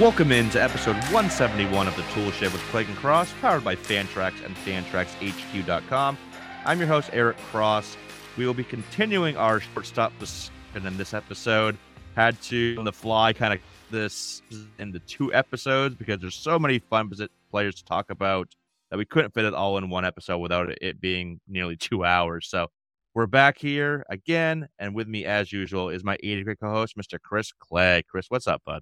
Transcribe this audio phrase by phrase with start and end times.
[0.00, 4.56] Welcome into episode 171 of the Toolshed with Clegg and Cross, powered by Fantrax and
[4.56, 6.16] FantraxHQ.com.
[6.64, 7.98] I'm your host, Eric Cross.
[8.38, 11.76] We will be continuing our shortstop discussion in this episode.
[12.16, 14.40] Had to, on the fly, kind of this
[14.78, 17.12] into two episodes because there's so many fun
[17.50, 18.48] players to talk about
[18.90, 22.48] that we couldn't fit it all in one episode without it being nearly two hours.
[22.48, 22.68] So
[23.12, 27.20] we're back here again, and with me, as usual, is my 80 great co-host, Mr.
[27.22, 28.06] Chris Clegg.
[28.06, 28.80] Chris, what's up, bud?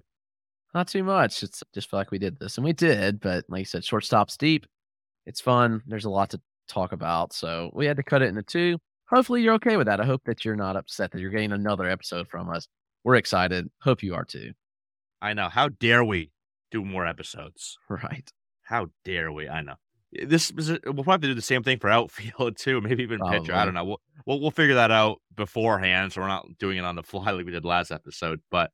[0.73, 1.41] Not too much.
[1.43, 3.19] It's just like we did this, and we did.
[3.19, 4.65] But like you said, shortstop's deep.
[5.25, 5.81] It's fun.
[5.87, 8.77] There's a lot to talk about, so we had to cut it into two.
[9.09, 9.99] Hopefully, you're okay with that.
[9.99, 12.67] I hope that you're not upset that you're getting another episode from us.
[13.03, 13.67] We're excited.
[13.81, 14.51] Hope you are too.
[15.21, 15.49] I know.
[15.49, 16.31] How dare we
[16.71, 17.77] do more episodes?
[17.89, 18.29] Right.
[18.63, 19.49] How dare we?
[19.49, 19.75] I know.
[20.15, 23.17] Eh, this is, eh, we'll probably do the same thing for outfield too, maybe even
[23.17, 23.39] Probably.
[23.39, 23.55] pitcher.
[23.55, 23.85] I don't know.
[23.85, 27.31] We'll, we'll we'll figure that out beforehand, so we're not doing it on the fly
[27.31, 28.41] like we did last episode.
[28.51, 28.69] But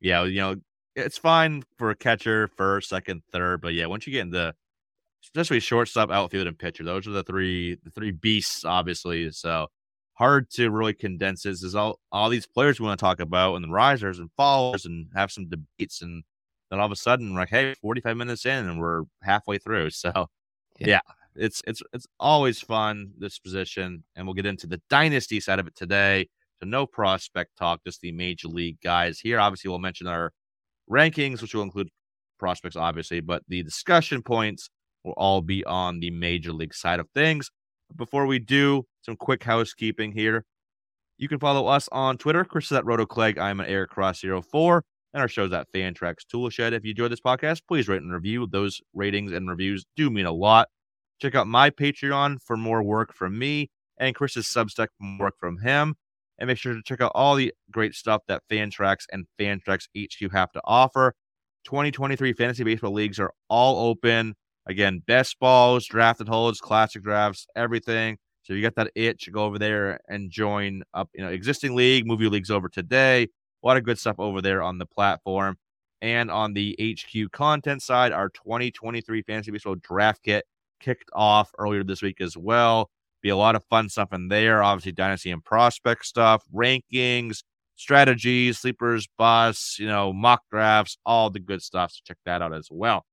[0.00, 0.56] yeah, you know,
[0.98, 4.54] it's fine for a catcher, first, second, third, but yeah, once you get into
[5.24, 9.30] especially shortstop, outfield, and pitcher, those are the three the three beasts, obviously.
[9.32, 9.68] So
[10.14, 11.62] hard to really condense this.
[11.62, 14.84] Is all all these players we want to talk about, and the risers and fallers,
[14.84, 16.24] and have some debates, and
[16.70, 19.58] then all of a sudden, we're like, hey, forty five minutes in, and we're halfway
[19.58, 19.90] through.
[19.98, 20.28] So
[20.78, 20.86] yeah.
[20.86, 21.00] yeah.
[21.36, 25.66] It's it's it's always fun this position, and we'll get into the dynasty side of
[25.68, 26.28] it today.
[26.60, 29.38] So no prospect talk, just the major league guys here.
[29.38, 30.32] Obviously, we'll mention our
[30.90, 31.88] rankings, which will include
[32.38, 34.70] prospects, obviously, but the discussion points
[35.04, 37.50] will all be on the major league side of things.
[37.96, 40.44] Before we do, some quick housekeeping here.
[41.16, 42.44] You can follow us on Twitter.
[42.44, 43.38] Chris is at RotoClegg.
[43.38, 44.82] I'm at EricCross04.
[45.14, 46.72] And our show's at Fantrax Toolshed.
[46.72, 48.46] If you enjoyed this podcast, please rate and review.
[48.46, 50.68] Those ratings and reviews do mean a lot.
[51.20, 55.34] Check out my Patreon for more work from me and Chris's Substack for more work
[55.40, 55.96] from him
[56.38, 60.32] and make sure to check out all the great stuff that Fantrax and Fantrax HQ
[60.32, 61.14] have to offer.
[61.64, 64.34] 2023 fantasy baseball leagues are all open.
[64.66, 68.18] Again, best balls, drafted holds, classic drafts, everything.
[68.42, 72.06] So you got that itch, go over there and join up, you know, existing league,
[72.06, 73.24] move your leagues over today.
[73.62, 75.58] A lot of good stuff over there on the platform.
[76.00, 80.44] And on the HQ content side, our 2023 fantasy baseball draft kit
[80.80, 82.90] kicked off earlier this week as well.
[83.22, 84.62] Be a lot of fun stuff in there.
[84.62, 87.42] Obviously, dynasty and prospect stuff, rankings,
[87.76, 91.92] strategies, sleepers, bus, you know, mock drafts, all the good stuff.
[91.92, 93.04] So check that out as well.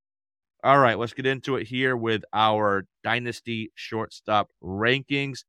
[0.63, 5.43] All right, let's get into it here with our dynasty shortstop rankings.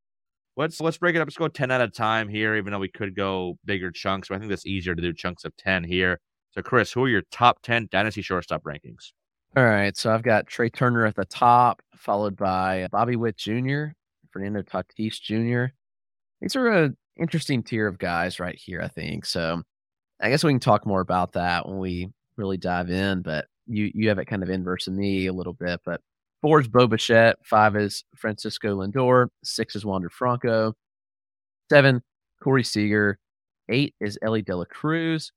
[0.59, 1.27] Let's let's break it up.
[1.27, 4.29] Let's go 10 at a time here, even though we could go bigger chunks.
[4.29, 6.21] But I think that's easier to do chunks of 10 here.
[6.51, 9.13] So, Chris, who are your top 10 dynasty shortstop rankings?
[9.57, 9.97] All right.
[9.97, 13.87] So I've got Trey Turner at the top, followed by Bobby Witt Jr.,
[14.37, 15.73] Fernando Tatis Jr.
[16.43, 19.25] These are an interesting tier of guys right here, I think.
[19.25, 19.63] So
[20.21, 23.23] I guess we can talk more about that when we really dive in.
[23.23, 25.81] But you you have it kind of inverse of me a little bit.
[25.87, 26.03] But
[26.43, 30.75] four is Bo Bichette, five is Francisco Lindor, six is Wander Franco,
[31.71, 32.03] seven
[32.43, 33.19] Corey Seager,
[33.71, 35.33] eight is Elly De La Cruz,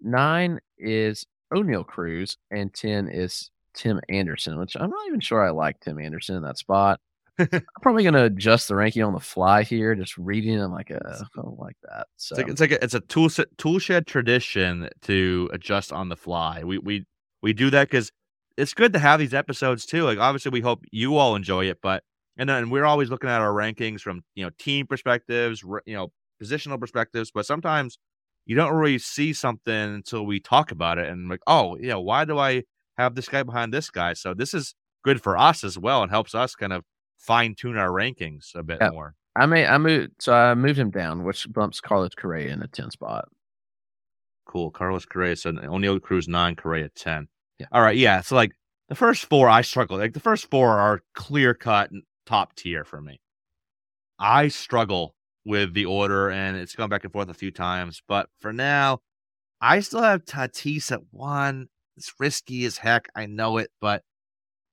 [0.00, 5.50] nine is Oneil Cruz, and ten is Tim Anderson, which I'm not even sure I
[5.50, 7.00] like Tim Anderson in that spot.
[7.38, 11.26] I'm probably gonna adjust the ranking on the fly here, just reading them like a
[11.36, 12.06] like that.
[12.16, 16.08] So it's like, it's like a, it's a tool tool shed tradition to adjust on
[16.08, 16.62] the fly.
[16.64, 17.04] We we
[17.42, 18.10] we do that because
[18.56, 20.04] it's good to have these episodes too.
[20.04, 22.04] Like obviously we hope you all enjoy it, but
[22.36, 26.12] and then we're always looking at our rankings from you know team perspectives, you know
[26.42, 27.98] positional perspectives, but sometimes
[28.46, 32.24] you don't really see something until we talk about it and like oh yeah why
[32.24, 32.62] do I
[32.96, 34.12] have this guy behind this guy.
[34.12, 36.84] So this is good for us as well and helps us kind of
[37.24, 38.90] fine tune our rankings a bit yeah.
[38.90, 39.14] more.
[39.36, 42.68] I may I moved so I moved him down, which bumps Carlos Correa in a
[42.68, 43.28] ten spot.
[44.46, 44.70] Cool.
[44.70, 45.36] Carlos Correa.
[45.36, 47.28] So Oneil Cruz nine, Correa ten.
[47.58, 47.66] Yeah.
[47.72, 47.96] All right.
[47.96, 48.20] Yeah.
[48.20, 48.52] So like
[48.88, 49.98] the first four, I struggle.
[49.98, 51.90] Like the first four are clear cut
[52.26, 53.20] top tier for me.
[54.18, 58.02] I struggle with the order, and it's gone back and forth a few times.
[58.06, 59.00] But for now,
[59.60, 61.68] I still have Tatis at one.
[61.96, 63.08] It's risky as heck.
[63.14, 64.02] I know it, but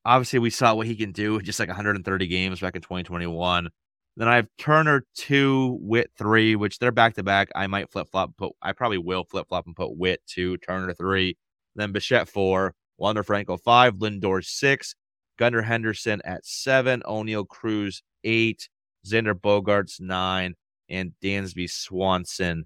[0.06, 3.70] obviously we saw what he can do just like 130 games back in 2021.
[4.18, 7.50] Then I have Turner two, Witt three, which they're back to back.
[7.56, 10.94] I might flip flop, but I probably will flip flop and put Witt two, Turner
[10.94, 11.38] three,
[11.76, 14.96] then Bichette four, Wander Franco five, Lindor six,
[15.40, 18.68] Gunnar Henderson at seven, Oneil Cruz eight,
[19.08, 20.56] Xander Bogaerts nine,
[20.90, 22.66] and Dansby Swanson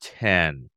[0.00, 0.70] ten.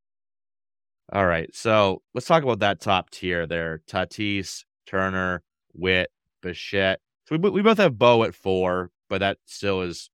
[1.11, 6.09] All right, so let's talk about that top tier there: Tatis, Turner, Witt,
[6.41, 6.99] Bichette.
[7.25, 10.09] So we we both have Bo at four, but that still is,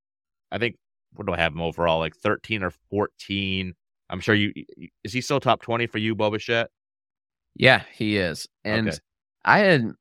[0.51, 0.77] I think.
[1.13, 1.99] What do I have him overall?
[1.99, 3.73] Like thirteen or fourteen?
[4.09, 4.51] I'm sure you
[5.03, 6.69] is he still top twenty for you, Bo Bichette?
[7.55, 8.47] Yeah, he is.
[8.65, 8.97] And okay.
[9.45, 9.91] I had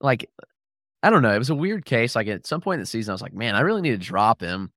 [0.00, 0.30] like
[1.02, 1.34] I don't know.
[1.34, 2.14] It was a weird case.
[2.14, 3.98] Like at some point in the season, I was like, man, I really need to
[3.98, 4.72] drop him.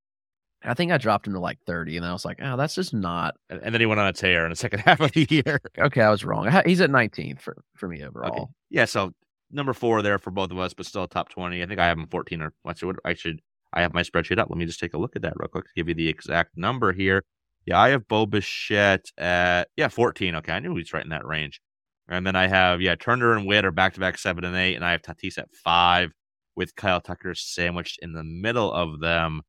[0.64, 2.92] I think I dropped him to like 30, and I was like, oh, that's just
[2.92, 3.36] not.
[3.52, 5.62] And then he went on a tear in the second half of the year.
[5.78, 6.50] okay, I was wrong.
[6.66, 8.32] He's at 19th for, for me overall.
[8.32, 8.52] Okay.
[8.72, 9.12] Yeah, so
[9.52, 11.62] number four there for both of us, but still top 20.
[11.62, 12.78] I think I have him 14 or what?
[12.78, 13.42] So I should.
[13.74, 14.50] I have my spreadsheet up.
[14.50, 16.52] Let me just take a look at that real quick to give you the exact
[16.56, 17.24] number here.
[17.66, 20.36] Yeah, I have Bo Bichette at yeah 14.
[20.36, 21.62] Okay, I knew he's right in that range.
[22.08, 24.76] And then I have, yeah, Turner and Witt are back to back seven and eight.
[24.76, 26.12] And I have Tatis at five
[26.56, 29.42] with Kyle Tucker sandwiched in the middle of them.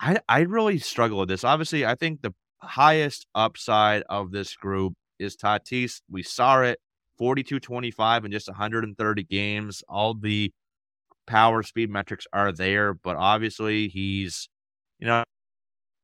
[0.00, 1.44] I, I really struggle with this.
[1.44, 2.32] Obviously, I think the
[2.62, 6.00] highest upside of this group is Tatis.
[6.10, 6.78] We saw it
[7.18, 9.82] 42 25 in just 130 games.
[9.88, 10.52] All the
[11.26, 14.48] power speed metrics are there, but obviously he's,
[14.98, 15.24] you know,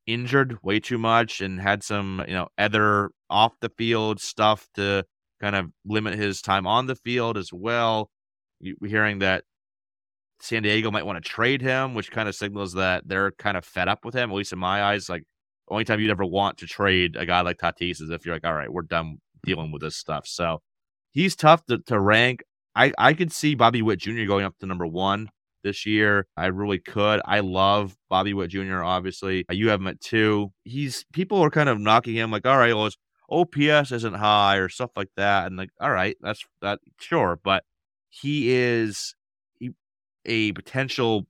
[0.06, 5.04] injured way too much and had some, you know, other off the field stuff to
[5.40, 8.10] kind of limit his time on the field as well.
[8.84, 9.44] Hearing that
[10.40, 13.64] San Diego might want to trade him, which kind of signals that they're kind of
[13.64, 14.30] fed up with him.
[14.30, 15.24] At least in my eyes, like
[15.68, 18.46] only time you'd ever want to trade a guy like Tatis is if you're like,
[18.46, 20.26] all right, we're done dealing with this stuff.
[20.26, 20.60] So
[21.12, 22.42] he's tough to, to rank.
[22.74, 24.24] I, I could see Bobby Witt Jr.
[24.26, 25.28] going up to number one
[25.62, 26.26] this year.
[26.36, 27.20] I really could.
[27.24, 28.82] I love Bobby Witt Jr.
[28.82, 30.52] Obviously, uh, you have him at two.
[30.64, 32.90] He's people are kind of knocking him like, all right, well,
[33.30, 35.46] OPS isn't high or stuff like that.
[35.46, 37.64] And like, all right, that's that sure, but
[38.08, 39.14] he is
[40.26, 41.26] a potential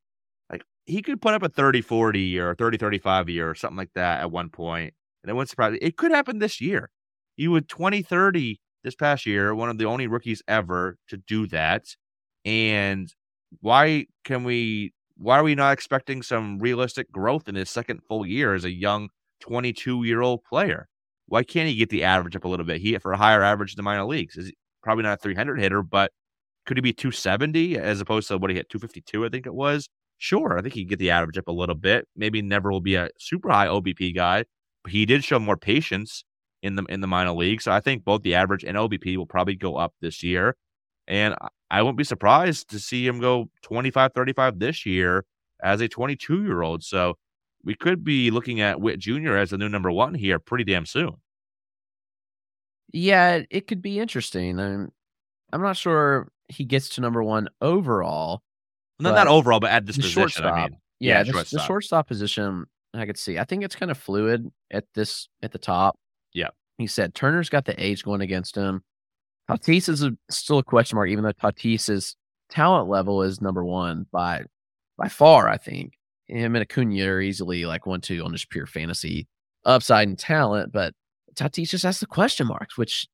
[0.51, 3.93] like he could put up a 30 40 or 30 35 year or something like
[3.95, 4.95] that at one point.
[5.23, 5.79] And it wouldn't surprise me.
[5.83, 6.91] It could happen this year.
[7.37, 11.85] He would 2030 this past year, one of the only rookies ever to do that.
[12.45, 13.13] And
[13.61, 18.25] why can we why are we not expecting some realistic growth in his second full
[18.27, 19.11] year as a young
[19.41, 20.89] 22 year old player?
[21.31, 22.81] why can't he get the average up a little bit?
[22.81, 24.37] He hit for a higher average in the minor leagues.
[24.37, 24.53] Is
[24.83, 26.11] probably not a 300 hitter, but
[26.67, 29.25] could he be 270 as opposed to what he hit 252?
[29.27, 29.89] I think it was.
[30.19, 32.07] Sure, I think he could get the average up a little bit.
[32.17, 34.45] Maybe never will be a super high OBP guy,
[34.83, 36.25] but he did show more patience
[36.63, 37.63] in the in the minor league.
[37.63, 40.57] So I think both the average and OBP will probably go up this year.
[41.07, 41.35] And
[41.71, 45.25] I won't be surprised to see him go 25, 35 this year
[45.63, 46.83] as a 22 year old.
[46.83, 47.17] So
[47.65, 49.37] we could be looking at Witt Jr.
[49.37, 51.17] as the new number one here pretty damn soon.
[52.93, 54.59] Yeah, it could be interesting.
[54.59, 54.93] I'm,
[55.53, 58.43] I'm not sure he gets to number one overall.
[58.99, 60.23] No, not overall, but at this position.
[60.23, 61.61] Shortstop, I mean, yeah, yeah the, shortstop.
[61.61, 62.67] the shortstop position.
[62.93, 63.39] I could see.
[63.39, 65.97] I think it's kind of fluid at this at the top.
[66.33, 68.83] Yeah, he said Turner's got the age going against him.
[69.51, 72.17] Tatis is a, still a question mark, even though Tatis's
[72.49, 74.45] talent level is number one by
[74.97, 75.49] by far.
[75.49, 75.95] I think
[76.27, 79.27] him and Acuna are easily like one two on just pure fantasy
[79.65, 80.95] upside and talent, but
[81.35, 83.07] Tatis just has the question marks, which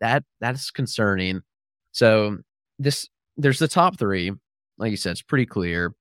[0.00, 1.40] that that's concerning.
[1.92, 2.38] So
[2.78, 4.32] this there's the top three,
[4.78, 5.94] like you said, it's pretty clear,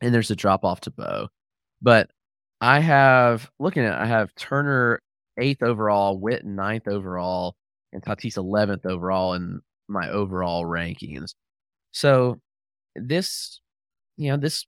[0.00, 1.28] and there's a drop off to Bo.
[1.82, 2.10] But
[2.60, 5.00] I have looking at I have Turner
[5.38, 7.56] eighth overall, Witt ninth overall,
[7.92, 11.34] and Tatis eleventh overall in my overall rankings.
[11.92, 12.40] So
[12.96, 13.60] this,
[14.16, 14.66] you know, this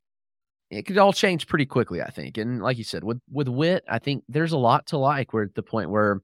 [0.70, 2.38] it could all change pretty quickly, I think.
[2.38, 5.32] And like you said, with with Witt, I think there's a lot to like.
[5.32, 6.20] We're at the point where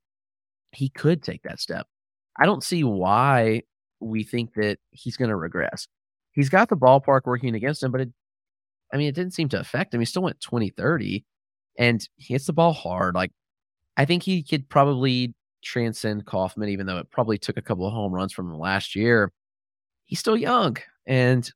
[0.72, 1.86] he could take that step.
[2.36, 3.62] I don't see why
[4.00, 5.86] we think that he's going to regress.
[6.32, 8.08] He's got the ballpark working against him, but it,
[8.92, 10.00] I mean, it didn't seem to affect him.
[10.00, 11.24] He still went 20 30
[11.78, 13.14] and he hits the ball hard.
[13.14, 13.32] Like,
[13.96, 17.92] I think he could probably transcend Kauffman, even though it probably took a couple of
[17.92, 19.32] home runs from him last year.
[20.06, 20.76] He's still young.
[21.06, 21.50] And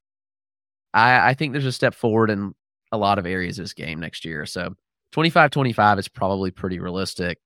[0.95, 2.55] I, I think there's a step forward in
[2.93, 4.47] a lot of areas of his game next year.
[4.47, 4.75] So
[5.12, 7.38] 25 25 is probably pretty realistic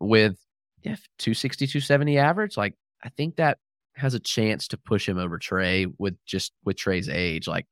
[0.00, 0.36] with
[0.82, 2.56] yeah, 260, 270 average.
[2.56, 3.58] Like, I think that
[3.94, 7.48] has a chance to push him over Trey with just with Trey's age.
[7.48, 7.66] Like,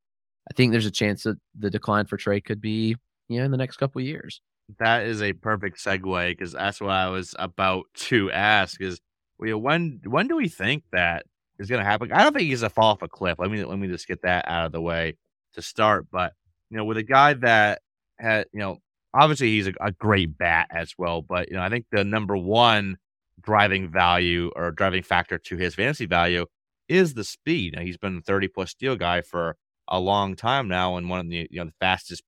[0.50, 2.96] I think there's a chance that the decline for Trey could be,
[3.28, 4.40] you know, in the next couple of years.
[4.78, 8.80] That is a perfect segue because that's what I was about to ask.
[8.80, 8.98] Is
[9.36, 11.26] when when do we think that
[11.58, 12.10] is going to happen?
[12.12, 13.38] I don't think he's a fall off a cliff.
[13.38, 15.16] Let me let me just get that out of the way
[15.54, 16.06] to start.
[16.10, 16.32] But
[16.70, 17.82] you know, with a guy that
[18.18, 18.78] had you know,
[19.12, 21.20] obviously he's a, a great bat as well.
[21.20, 22.96] But you know, I think the number one
[23.42, 26.46] driving value or driving factor to his fantasy value
[26.88, 27.74] is the speed.
[27.74, 29.56] Now, he's been a 30 plus steal guy for
[29.88, 32.22] a long time now and one of the you know the fastest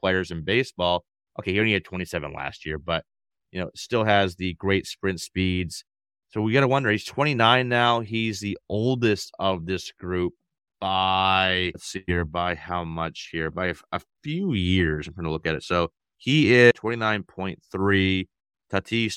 [0.00, 1.04] players in baseball.
[1.38, 3.04] Okay, he only had 27 last year, but
[3.52, 5.84] you know, still has the great sprint speeds.
[6.28, 6.90] So we got to wonder.
[6.90, 8.00] He's 29 now.
[8.00, 10.34] He's the oldest of this group
[10.80, 15.06] by let's see here by how much here by a, a few years.
[15.06, 15.62] I'm going to look at it.
[15.62, 18.28] So he is 29.3.
[18.72, 19.16] Tatis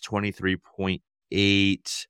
[1.31, 2.05] 23.8.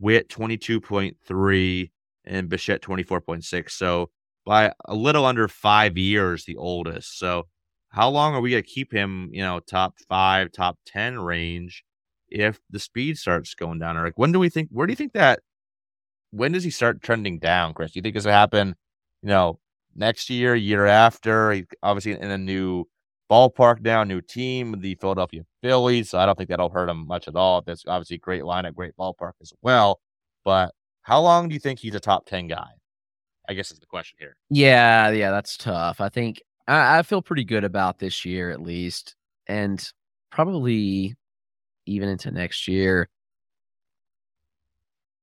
[0.00, 1.90] Witt 22.3
[2.26, 3.70] and Bichette 24.6.
[3.70, 4.10] So
[4.44, 7.18] by a little under five years, the oldest.
[7.18, 7.46] So
[7.94, 11.84] how long are we going to keep him, you know, top five, top 10 range
[12.28, 13.96] if the speed starts going down?
[13.96, 15.40] Or like, when do we think, where do you think that,
[16.32, 17.92] when does he start trending down, Chris?
[17.92, 18.74] Do you think this will happen,
[19.22, 19.60] you know,
[19.94, 21.62] next year, year after?
[21.84, 22.84] Obviously in a new
[23.30, 26.10] ballpark now, new team, the Philadelphia Phillies.
[26.10, 27.62] So I don't think that'll hurt him much at all.
[27.62, 30.00] That's obviously a great lineup, great ballpark as well.
[30.44, 32.70] But how long do you think he's a top 10 guy?
[33.48, 34.36] I guess is the question here.
[34.50, 36.00] Yeah, yeah, that's tough.
[36.00, 39.16] I think I, I feel pretty good about this year at least,
[39.46, 39.86] and
[40.30, 41.14] probably
[41.86, 43.08] even into next year.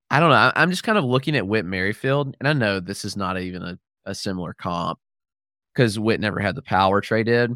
[0.09, 0.51] I don't know.
[0.55, 3.63] I'm just kind of looking at Whit Merrifield, and I know this is not even
[3.63, 4.99] a, a similar comp
[5.73, 7.53] because Whit never had the power Trey did.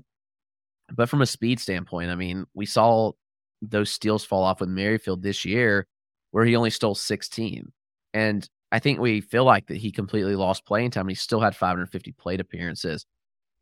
[0.93, 3.13] But from a speed standpoint, I mean, we saw
[3.61, 5.87] those steals fall off with Merrifield this year,
[6.31, 7.71] where he only stole 16.
[8.13, 11.03] And I think we feel like that he completely lost playing time.
[11.07, 13.05] And he still had 550 plate appearances,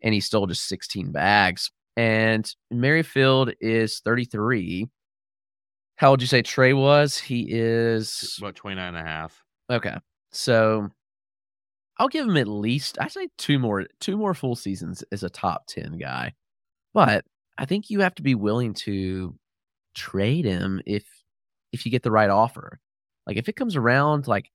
[0.03, 1.71] and he stole just 16 bags.
[1.95, 4.87] And Merrifield is 33.
[5.95, 7.17] How would you say Trey was?
[7.17, 9.41] He is about 29 and a half.
[9.69, 9.95] Okay.
[10.31, 10.89] So
[11.97, 15.29] I'll give him at least I say two more two more full seasons as a
[15.29, 16.33] top 10 guy.
[16.93, 17.25] But
[17.57, 19.35] I think you have to be willing to
[19.95, 21.05] trade him if
[21.71, 22.79] if you get the right offer.
[23.27, 24.49] Like if it comes around like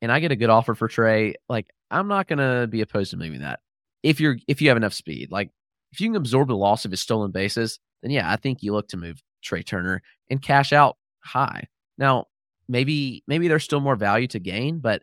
[0.00, 3.16] and I get a good offer for Trey, like I'm not gonna be opposed to
[3.16, 3.60] moving that.
[4.04, 5.50] If you're if you have enough speed, like
[5.92, 8.72] if you can absorb the loss of his stolen bases, then yeah, I think you
[8.72, 11.66] look to move Trey Turner and cash out high.
[11.98, 12.26] Now,
[12.68, 15.02] maybe maybe there's still more value to gain, but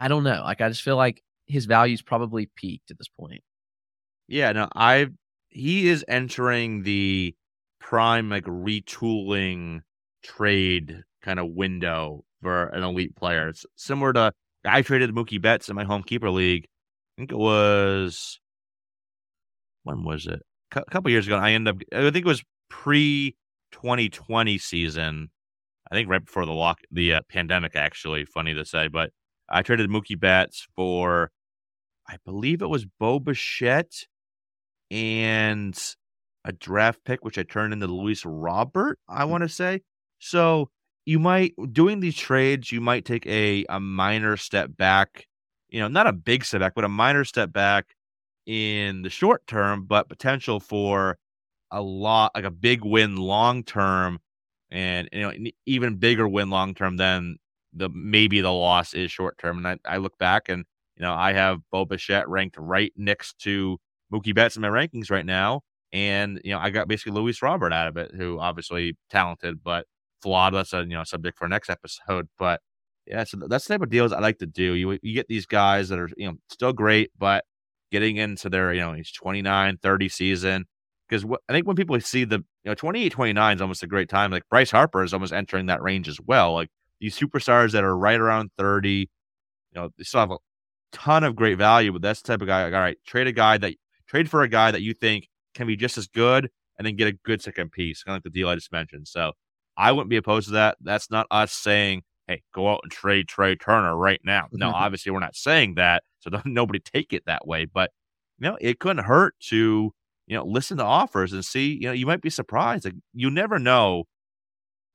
[0.00, 0.42] I don't know.
[0.44, 3.42] Like I just feel like his value's probably peaked at this point.
[4.28, 5.08] Yeah, no, I
[5.48, 7.34] he is entering the
[7.80, 9.80] prime like retooling
[10.22, 13.48] trade kind of window for an elite player.
[13.48, 14.32] It's similar to
[14.64, 16.66] I traded Mookie Betts in my home keeper league.
[17.18, 18.38] I think it was
[19.82, 20.40] when was it?
[20.76, 21.36] A couple years ago.
[21.36, 21.82] I ended up.
[21.92, 23.34] I think it was pre
[23.72, 25.30] 2020 season.
[25.90, 27.74] I think right before the lock, the uh, pandemic.
[27.74, 29.10] Actually, funny to say, but
[29.48, 31.32] I traded Mookie Betts for,
[32.08, 34.06] I believe it was Bo Bichette
[34.90, 35.76] and
[36.44, 39.00] a draft pick, which I turned into Luis Robert.
[39.08, 39.30] I mm.
[39.30, 39.80] want to say
[40.20, 40.70] so
[41.04, 45.26] you might doing these trades, you might take a a minor step back,
[45.68, 47.94] you know, not a big step back, but a minor step back
[48.46, 51.18] in the short term, but potential for
[51.70, 54.18] a lot like a big win long term
[54.70, 55.32] and you know
[55.66, 57.36] even bigger win long term than
[57.74, 59.58] the maybe the loss is short term.
[59.58, 60.64] And I, I look back and
[60.96, 63.78] you know I have Bo Bichette ranked right next to
[64.12, 65.62] Mookie Betts in my rankings right now.
[65.92, 69.86] And you know, I got basically Luis Robert out of it, who obviously talented, but
[70.22, 70.54] flawed.
[70.54, 72.28] That's a you know subject for next episode.
[72.38, 72.60] But
[73.08, 74.74] yeah, so that's the type of deals I like to do.
[74.74, 77.44] You you get these guys that are you know still great, but
[77.90, 80.66] getting into their you know he's 29, 30 season.
[81.08, 84.10] Because I think when people see the you know 28, 29 is almost a great
[84.10, 84.30] time.
[84.30, 86.52] Like Bryce Harper is almost entering that range as well.
[86.52, 86.68] Like
[87.00, 89.06] these superstars that are right around 30, you
[89.74, 90.38] know, they still have a
[90.92, 92.64] ton of great value, but that's the type of guy.
[92.64, 93.74] Like, all right, trade a guy that
[94.06, 97.08] trade for a guy that you think can be just as good and then get
[97.08, 99.08] a good second piece, kind of like the deal I just mentioned.
[99.08, 99.32] So
[99.76, 100.76] I wouldn't be opposed to that.
[100.80, 104.46] That's not us saying, hey, go out and trade Trey Turner right now.
[104.52, 104.74] No, mm-hmm.
[104.74, 106.04] obviously we're not saying that.
[106.20, 107.64] So don't nobody take it that way.
[107.64, 107.90] But
[108.38, 109.92] you know, it couldn't hurt to,
[110.26, 112.84] you know, listen to offers and see, you know, you might be surprised.
[112.84, 114.04] Like, you never know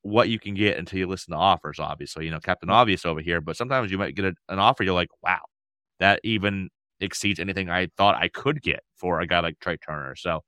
[0.04, 1.80] what you can get until you listen to offers.
[1.80, 2.75] Obviously, you know, Captain mm-hmm.
[2.75, 4.84] Obvious over here, but sometimes you might get a, an offer.
[4.84, 5.42] You're like, wow,
[6.00, 10.16] that even exceeds anything I thought I could get for a guy like Trey Turner.
[10.16, 10.42] So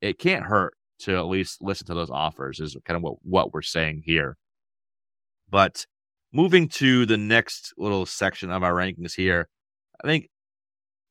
[0.00, 2.60] it can't hurt to at least listen to those offers.
[2.60, 4.36] Is kind of what what we're saying here.
[5.50, 5.86] But
[6.34, 9.48] moving to the next little section of our rankings here,
[10.02, 10.28] I think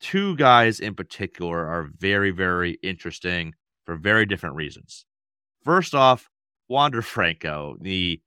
[0.02, 3.54] two guys in particular are very, very interesting
[3.86, 5.06] for very different reasons.
[5.64, 6.30] First off,
[6.68, 8.22] Wander Franco, the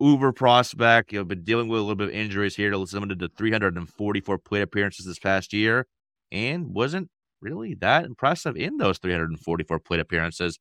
[0.00, 3.28] uber prospect, you know, been dealing with a little bit of injuries here, limited to
[3.28, 5.86] 344 plate appearances this past year,
[6.32, 7.08] and wasn't
[7.40, 10.58] really that impressive in those 344 plate appearances.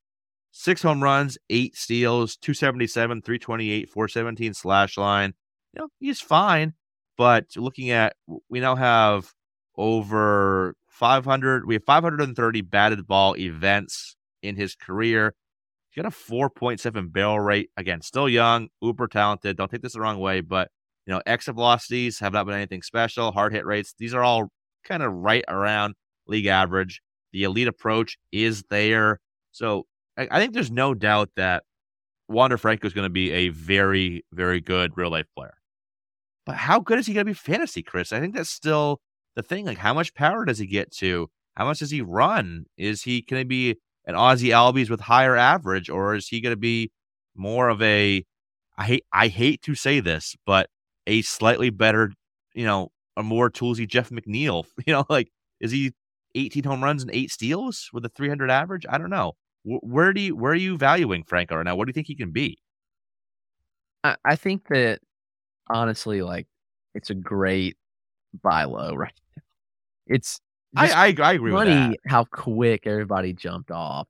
[0.51, 5.33] Six home runs, eight steals, 277, 328, 417 slash line.
[5.73, 6.73] You know, he's fine,
[7.17, 8.15] but looking at,
[8.49, 9.33] we now have
[9.77, 15.33] over 500, we have 530 batted ball events in his career.
[15.89, 17.69] He's got a 4.7 barrel rate.
[17.77, 19.57] Again, still young, uber talented.
[19.57, 20.69] Don't take this the wrong way, but
[21.05, 23.31] you know, exit velocities have not been anything special.
[23.31, 24.49] Hard hit rates, these are all
[24.83, 25.95] kind of right around
[26.27, 27.01] league average.
[27.33, 29.19] The elite approach is there.
[29.51, 29.85] So
[30.17, 31.63] I, I think there's no doubt that
[32.27, 35.53] Wander Franco is going to be a very, very good real life player.
[36.51, 38.11] But how good is he going to be fantasy, Chris?
[38.11, 38.99] I think that's still
[39.37, 39.65] the thing.
[39.65, 41.29] Like, how much power does he get to?
[41.55, 42.65] How much does he run?
[42.77, 46.51] Is he going to be an Ozzie Albies with higher average, or is he going
[46.51, 46.91] to be
[47.37, 48.25] more of a
[48.77, 50.69] I hate I hate to say this, but
[51.07, 52.11] a slightly better,
[52.53, 54.65] you know, a more toolsy Jeff McNeil.
[54.85, 55.31] You know, like
[55.61, 55.93] is he
[56.35, 58.85] 18 home runs and eight steals with a 300 average?
[58.89, 59.37] I don't know.
[59.63, 61.77] Where do you where are you valuing Franco right now?
[61.77, 62.57] What do you think he can be?
[64.03, 64.99] I, I think that
[65.69, 66.47] honestly, like
[66.95, 67.77] it's a great
[68.43, 69.13] buy low right
[70.07, 70.39] It's
[70.75, 74.07] I, I, I agree funny how quick everybody jumped off.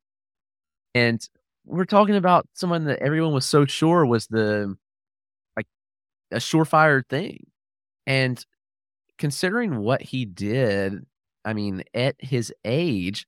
[0.93, 1.27] And
[1.65, 4.75] we're talking about someone that everyone was so sure was the
[5.58, 5.67] like
[6.31, 7.48] a surefire thing.
[8.08, 8.43] And
[9.17, 11.05] considering what he did,
[11.46, 13.25] I mean, at his age,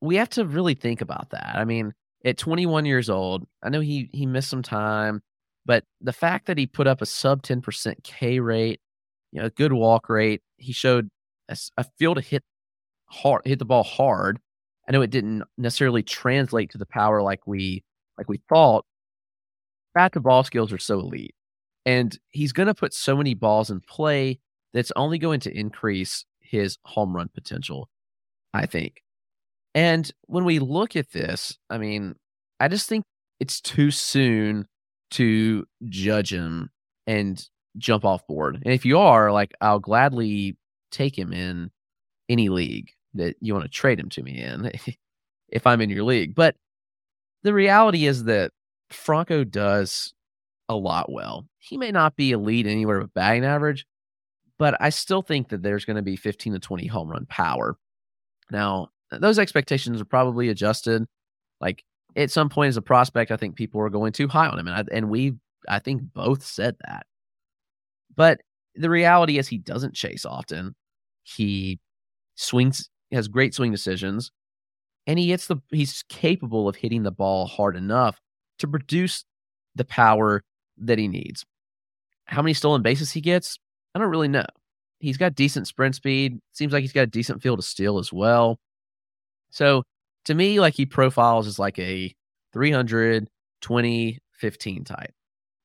[0.00, 1.52] we have to really think about that.
[1.56, 1.94] I mean,
[2.24, 5.22] at 21 years old, I know he he missed some time,
[5.64, 8.80] but the fact that he put up a sub 10% K rate,
[9.30, 11.08] you know, a good walk rate, he showed
[11.48, 12.42] a, a feel to hit
[13.06, 14.38] hard, hit the ball hard.
[14.88, 17.84] I know it didn't necessarily translate to the power like we
[18.18, 18.84] like we thought.
[19.94, 21.34] Bat to ball skills are so elite,
[21.86, 24.40] and he's going to put so many balls in play
[24.72, 27.88] that's only going to increase his home run potential.
[28.54, 29.02] I think.
[29.74, 32.16] And when we look at this, I mean,
[32.60, 33.04] I just think
[33.40, 34.66] it's too soon
[35.12, 36.70] to judge him
[37.06, 37.46] and
[37.78, 38.60] jump off board.
[38.64, 40.56] And if you are, like, I'll gladly
[40.90, 41.70] take him in
[42.28, 44.70] any league that you want to trade him to me in
[45.48, 46.34] if I'm in your league.
[46.34, 46.56] But
[47.42, 48.52] the reality is that
[48.90, 50.14] Franco does
[50.68, 51.46] a lot well.
[51.58, 53.86] He may not be elite anywhere but batting average,
[54.58, 57.76] but I still think that there's going to be 15 to 20 home run power.
[58.50, 61.04] Now, those expectations are probably adjusted.
[61.60, 61.84] Like
[62.16, 64.68] at some point as a prospect, I think people are going too high on him,
[64.68, 65.34] and I, and we
[65.68, 67.06] I think both said that.
[68.14, 68.40] But
[68.74, 70.74] the reality is he doesn't chase often.
[71.22, 71.78] He
[72.34, 74.30] swings has great swing decisions,
[75.06, 78.20] and he hits the he's capable of hitting the ball hard enough
[78.58, 79.24] to produce
[79.74, 80.42] the power
[80.78, 81.44] that he needs.
[82.26, 83.58] How many stolen bases he gets,
[83.94, 84.46] I don't really know.
[85.00, 86.38] He's got decent sprint speed.
[86.52, 88.58] Seems like he's got a decent field to steal as well.
[89.50, 89.82] So
[90.26, 92.14] to me, like he profiles as like a
[92.52, 93.28] 300,
[93.60, 95.12] 20, 15 type.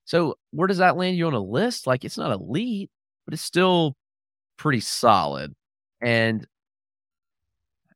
[0.06, 1.86] So where does that land you on a list?
[1.86, 2.90] Like it's not elite,
[3.26, 3.96] but it's still
[4.58, 5.54] pretty solid.
[6.02, 6.48] And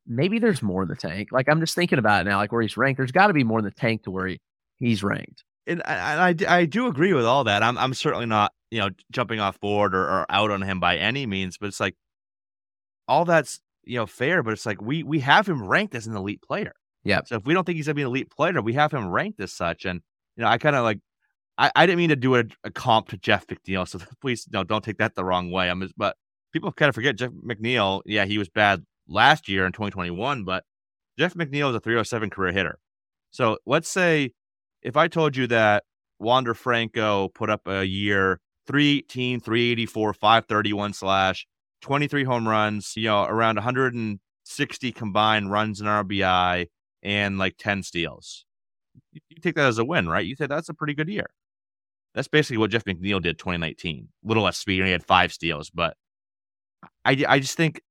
[0.06, 1.28] maybe there's more in the tank.
[1.32, 2.98] Like I'm just thinking about it now, like where he's ranked.
[2.98, 4.40] There's got to be more in the tank to where he,
[4.78, 5.44] he's ranked.
[5.66, 7.62] And I, I, I do agree with all that.
[7.62, 10.96] I'm I'm certainly not you know jumping off board or, or out on him by
[10.96, 11.94] any means, but it's like
[13.06, 14.42] all that's you know fair.
[14.42, 16.72] But it's like we we have him ranked as an elite player.
[17.04, 17.20] Yeah.
[17.26, 19.40] So if we don't think he's gonna be an elite player, we have him ranked
[19.40, 19.84] as such.
[19.84, 20.00] And
[20.36, 20.98] you know I kind of like
[21.58, 24.64] I, I didn't mean to do a, a comp to Jeff McNeil, so please no
[24.64, 25.68] don't take that the wrong way.
[25.68, 26.16] I'm just, but
[26.52, 28.02] people kind of forget Jeff McNeil.
[28.06, 30.64] Yeah, he was bad last year in 2021, but
[31.18, 32.78] Jeff McNeil is a 307 career hitter.
[33.30, 34.32] So let's say
[34.82, 35.84] if I told you that
[36.18, 41.46] Wander Franco put up a year 318, 384, 531 slash,
[41.82, 46.68] 23 home runs, you know, around 160 combined runs and RBI,
[47.02, 48.44] and like 10 steals.
[49.12, 50.24] You, you take that as a win, right?
[50.24, 51.26] You say that's a pretty good year.
[52.14, 54.08] That's basically what Jeff McNeil did 2019.
[54.24, 55.96] A little less speed, he had five steals, but
[57.04, 57.82] I, I just think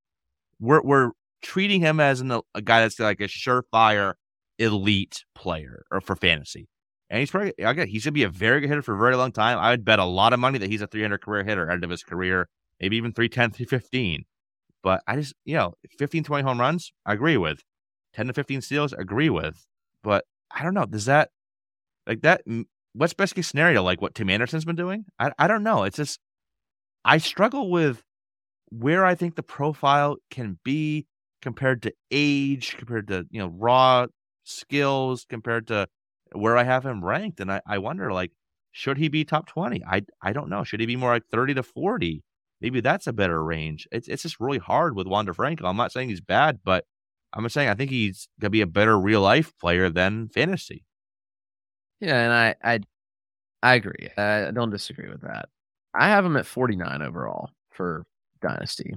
[0.59, 4.13] we're we're treating him as an, a guy that's like a surefire
[4.59, 6.67] elite player or for fantasy.
[7.09, 9.31] And he's probably again, he's gonna be a very good hitter for a very long
[9.31, 9.57] time.
[9.57, 11.89] I would bet a lot of money that he's a 300 career hitter end of
[11.89, 12.47] his career,
[12.81, 14.25] maybe even 310, 315.
[14.83, 17.61] But I just, you know, 15, 20 home runs, I agree with.
[18.13, 19.65] 10 to 15 steals, agree with.
[20.03, 20.85] But I don't know.
[20.85, 21.29] Does that,
[22.07, 22.41] like that,
[22.93, 23.83] what's best case scenario?
[23.83, 25.05] Like what Tim Anderson's been doing?
[25.19, 25.83] I, I don't know.
[25.83, 26.19] It's just,
[27.05, 28.03] I struggle with
[28.69, 31.05] where I think the profile can be
[31.41, 34.07] compared to age, compared to, you know, raw
[34.43, 35.87] skills, compared to
[36.33, 37.39] where I have him ranked.
[37.39, 38.31] And I, I wonder, like,
[38.71, 39.83] should he be top 20?
[39.85, 40.63] I, I don't know.
[40.63, 42.23] Should he be more like 30 to 40?
[42.61, 43.87] Maybe that's a better range.
[43.91, 45.65] It's it's just really hard with Wander Franco.
[45.65, 46.85] I'm not saying he's bad, but
[47.33, 50.85] I'm just saying I think he's gonna be a better real life player than fantasy.
[51.99, 52.79] Yeah, and I I
[53.63, 54.09] I agree.
[54.17, 55.49] I don't disagree with that.
[55.93, 58.05] I have him at 49 overall for
[58.41, 58.93] Dynasty.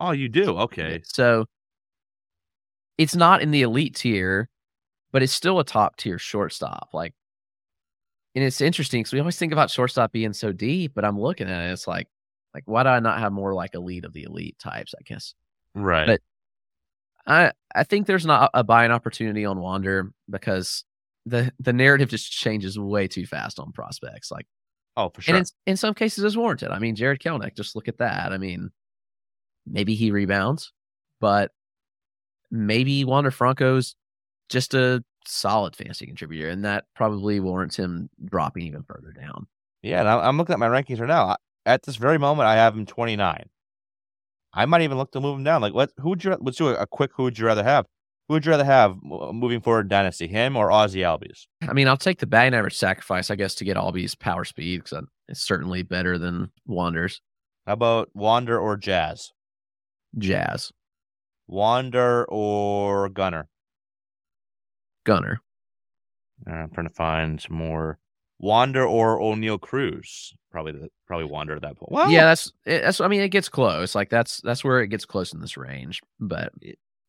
[0.00, 0.56] Oh, you do?
[0.58, 1.00] Okay.
[1.04, 1.44] So
[2.98, 4.48] it's not in the elite tier,
[5.12, 6.90] but it's still a top tier shortstop.
[6.92, 7.12] Like,
[8.34, 11.48] and it's interesting because we always think about shortstop being so deep, but I'm looking
[11.48, 12.08] at it, it's like
[12.54, 14.94] like, why do I not have more like elite of the elite types?
[14.98, 15.34] I guess.
[15.74, 16.06] Right.
[16.06, 16.20] But
[17.26, 20.84] I I think there's not a buying opportunity on Wander because
[21.26, 24.30] the the narrative just changes way too fast on prospects.
[24.30, 24.46] Like,
[24.96, 25.36] oh, for sure.
[25.36, 26.70] And in, in some cases, it's warranted.
[26.70, 27.56] I mean, Jarred Kelenic.
[27.56, 28.32] Just look at that.
[28.32, 28.70] I mean,
[29.66, 30.72] maybe he rebounds,
[31.20, 31.52] but
[32.50, 33.94] maybe Wander Franco's
[34.48, 39.46] just a solid fantasy contributor, and that probably warrants him dropping even further down.
[39.82, 42.74] Yeah, and I'm looking at my rankings right now at this very moment, I have
[42.74, 43.48] him 29.
[44.52, 45.62] I might even look to move him down.
[45.62, 45.92] Like, what?
[45.98, 46.36] Who would you?
[46.40, 47.12] Let's do a, a quick.
[47.14, 47.86] Who would you rather have?
[48.28, 51.46] Who would you rather have uh, moving forward Dynasty, him or Ozzie Albies?
[51.68, 54.82] I mean, I'll take the batting average sacrifice, I guess, to get Albies power speed
[54.82, 57.20] because it's certainly better than Wander's.
[57.66, 59.30] How about Wander or Jazz?
[60.18, 60.72] Jazz.
[61.46, 63.48] Wander or Gunner?
[65.04, 65.40] Gunnar.
[66.46, 67.98] I'm trying to find some more.
[68.40, 70.34] Wander or Oneil Cruz?
[70.50, 71.92] Probably the probably Wander at that point.
[71.92, 73.00] Well, yeah, that's eh, that's.
[73.00, 73.94] I mean, it gets close.
[73.94, 76.00] Like that's that's where it gets close in this range.
[76.18, 76.52] But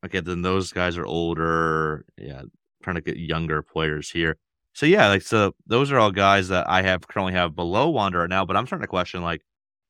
[0.04, 2.04] okay, then those guys are older.
[2.16, 2.42] Yeah,
[2.82, 4.36] trying to get younger players here.
[4.74, 8.20] So yeah, like so those are all guys that I have currently have below Wander
[8.20, 8.44] right now.
[8.44, 9.42] But I'm starting to question like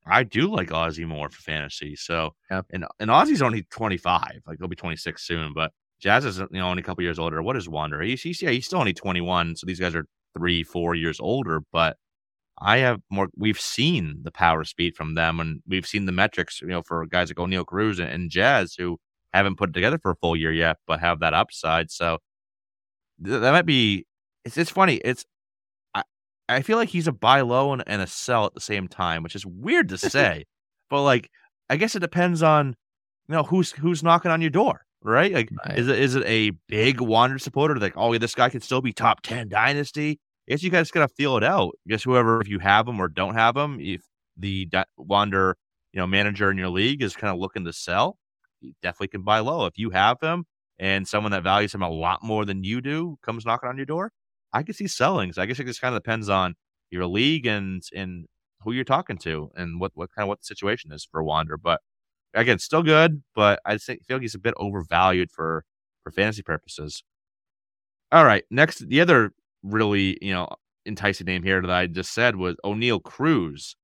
[0.06, 1.96] I do like Ozzie more for fantasy.
[1.96, 2.62] So yeah.
[2.70, 4.42] and and Ozzie's only 25.
[4.46, 5.52] Like he'll be 26 soon.
[5.54, 7.42] But Jazz is you know only a couple years older.
[7.42, 8.00] What is Wander?
[8.00, 9.56] He's, he's yeah he's still only 21.
[9.56, 11.96] So these guys are three, four years older, but
[12.58, 13.28] I have more.
[13.36, 17.04] We've seen the power speed from them, and we've seen the metrics, you know, for
[17.06, 18.98] guys like Oneil Cruz and, and Jazz who
[19.32, 21.90] haven't put it together for a full year yet, but have that upside.
[21.90, 22.18] So
[23.24, 24.06] th- that might be.
[24.44, 24.96] It's it's funny.
[25.04, 25.24] It's
[25.94, 26.02] I
[26.48, 29.22] I feel like he's a buy low and, and a sell at the same time,
[29.22, 30.44] which is weird to say,
[30.90, 31.30] but like
[31.70, 32.76] I guess it depends on
[33.28, 35.32] you know who's who's knocking on your door right?
[35.32, 35.78] Like, right.
[35.78, 37.76] is it is it a big Wander supporter?
[37.76, 40.20] Like, oh, this guy could still be top ten dynasty.
[40.48, 41.72] I guess you guys gotta feel it out.
[41.86, 44.02] I guess whoever, if you have them or don't have them, if
[44.36, 45.56] the Wander,
[45.92, 48.18] you know, manager in your league is kind of looking to sell,
[48.60, 49.66] you definitely can buy low.
[49.66, 50.44] If you have him
[50.78, 53.86] and someone that values him a lot more than you do comes knocking on your
[53.86, 54.12] door,
[54.52, 55.32] I can see selling.
[55.32, 56.54] So I guess it just kind of depends on
[56.90, 58.26] your league and and
[58.64, 61.56] who you're talking to and what what kind of what the situation is for Wander.
[61.56, 61.80] But
[62.34, 65.64] again, still good, but I think feel like he's a bit overvalued for
[66.02, 67.02] for fantasy purposes.
[68.10, 70.48] All right, next, the other really you know
[70.86, 73.76] enticing name here that I just said was Oneil Cruz.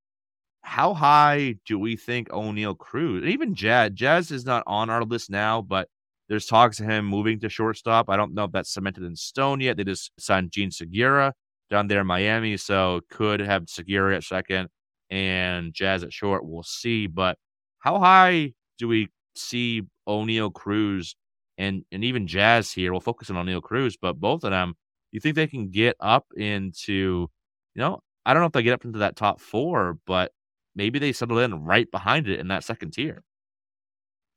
[0.62, 3.24] How high do we think Oneil Cruz?
[3.24, 5.88] Even Jazz, Jazz is not on our list now, but
[6.28, 8.10] there's talks of him moving to shortstop.
[8.10, 9.76] I don't know if that's cemented in stone yet.
[9.76, 11.32] They just signed Jean Segura
[11.70, 14.68] down there in Miami, so could have Segura at second
[15.10, 16.44] and Jazz at short.
[16.44, 17.38] We'll see, but
[17.80, 21.16] how high do we see Oneil Cruz
[21.58, 22.92] and and even Jazz here?
[22.92, 24.74] We'll focus on Oneil Cruz, but both of them,
[25.12, 27.28] you think they can get up into,
[27.74, 30.32] you know, I don't know if they get up into that top four, but
[30.74, 33.22] maybe they settle in right behind it in that second tier.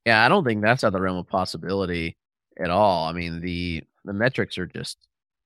[0.06, 2.18] Yeah, I don't think that's out of the realm of possibility
[2.64, 3.08] at all.
[3.08, 4.98] I mean, the the metrics are just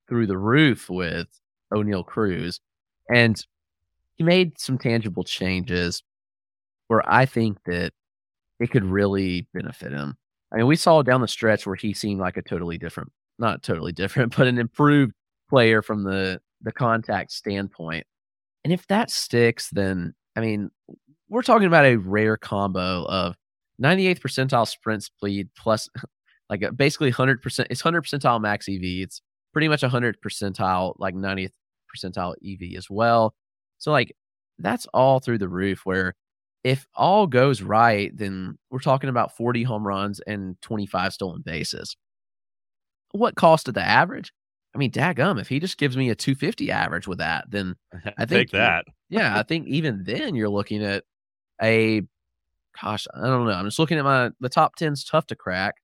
[0.07, 1.27] through the roof with
[1.73, 2.59] Oneil Cruz.
[3.09, 3.43] And
[4.15, 6.03] he made some tangible changes
[6.87, 7.93] where I think that
[8.59, 10.15] it could really benefit him.
[10.53, 13.63] I mean, we saw down the stretch where he seemed like a totally different, not
[13.63, 15.13] totally different, but an improved
[15.49, 18.05] player from the the contact standpoint.
[18.63, 20.71] And if that sticks, then I mean,
[21.29, 23.35] we're talking about a rare combo of
[23.81, 25.89] 98th percentile sprint speed plus
[26.49, 27.67] like a, basically 100%.
[27.69, 28.81] It's 100 percentile max EV.
[28.81, 29.21] It's
[29.53, 31.51] pretty much 100 percentile, like 90th
[31.95, 33.33] percentile EV as well.
[33.77, 34.15] So like
[34.59, 35.81] that's all through the roof.
[35.83, 36.15] Where
[36.65, 41.95] if all goes right, then we're talking about 40 home runs and 25 stolen bases.
[43.11, 44.33] What cost of the average?
[44.73, 47.75] I mean, daggum, if he just gives me a 250 average with that, then
[48.17, 48.85] I think that.
[49.09, 51.03] yeah, I think even then you're looking at
[51.61, 52.01] a
[52.81, 53.51] gosh, I don't know.
[53.51, 55.75] I'm just looking at my the top 10's tough to crack,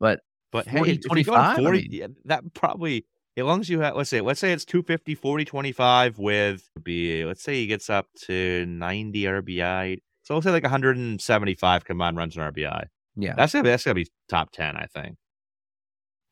[0.00, 3.04] but But 40, hey, if you go 25, I 40, mean- yeah, that probably
[3.36, 7.22] as long as you have let's say let's say it's 250, 40, 25 with be
[7.26, 9.98] let's say he gets up to 90 RBI.
[10.26, 12.86] So let's say like 175 combined runs and RBI.
[13.14, 13.34] yeah.
[13.36, 15.16] That's gonna be that's gonna be top ten, I think.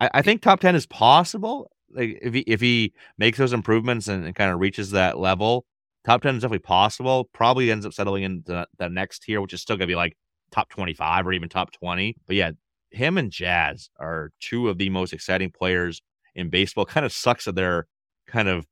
[0.01, 1.71] I, I think top ten is possible.
[1.95, 5.65] Like if he if he makes those improvements and, and kind of reaches that level,
[6.05, 7.31] top ten is definitely possible.
[7.33, 10.17] Probably ends up settling in the, the next tier, which is still gonna be like
[10.51, 12.17] top twenty five or even top twenty.
[12.27, 12.51] But yeah,
[12.91, 16.03] him and Jazz are two of the most exciting players
[16.35, 16.85] in baseball.
[16.85, 17.87] Kind of sucks that they're
[18.27, 18.67] kind of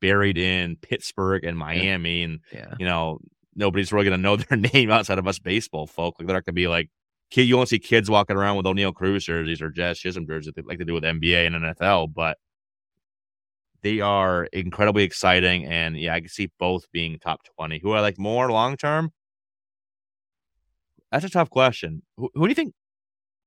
[0.00, 2.74] buried in Pittsburgh and Miami, and yeah.
[2.78, 3.20] you know,
[3.56, 6.16] nobody's really gonna know their name outside of us baseball folk.
[6.18, 6.90] Like they're not gonna be like
[7.30, 7.42] kid.
[7.42, 10.78] You won't see kids walking around with Oneil Cruz jerseys or Jazz Chisholm jerseys like
[10.78, 12.38] they do with NBA and NFL, but
[13.82, 15.66] they are incredibly exciting.
[15.66, 17.78] And yeah, I can see both being top twenty.
[17.80, 19.12] Who I like more long term?
[21.12, 22.02] That's a tough question.
[22.16, 22.74] Who, who do you think?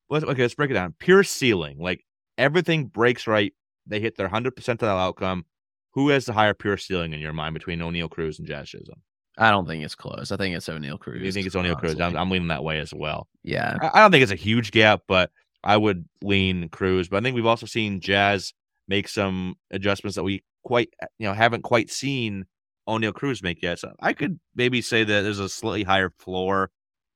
[0.09, 0.95] Let's, okay, let's break it down.
[0.99, 2.05] Pure ceiling, like
[2.37, 3.53] everything breaks right.
[3.85, 5.45] They hit their hundred percentile outcome.
[5.91, 9.01] Who has the higher pure ceiling in your mind between Oneil Cruz and Jazz Chisholm?
[9.37, 10.31] I don't think it's close.
[10.31, 11.21] I think it's Oneil Cruz.
[11.21, 11.99] You think it's Oneil Cruz?
[11.99, 12.15] I'm.
[12.17, 13.27] I'm leaning that way as well.
[13.43, 13.77] yeah.
[13.81, 15.29] I, I don't think it's a huge gap, but
[15.63, 17.07] I would lean Cruz.
[17.07, 18.53] But I think we've also seen Jazz
[18.87, 22.45] make some adjustments that we quite, uh, you know, haven't quite seen
[22.87, 23.79] Oneil Cruz make yet.
[23.79, 26.71] So I could maybe say that there's a slightly higher floor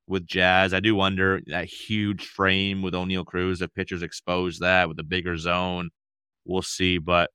[0.08, 0.74] with Jazz.
[0.74, 5.04] I do wonder that huge frame with Oneil Cruz if pitchers expose that with a
[5.04, 5.90] bigger zone.
[6.46, 7.30] We'll see, but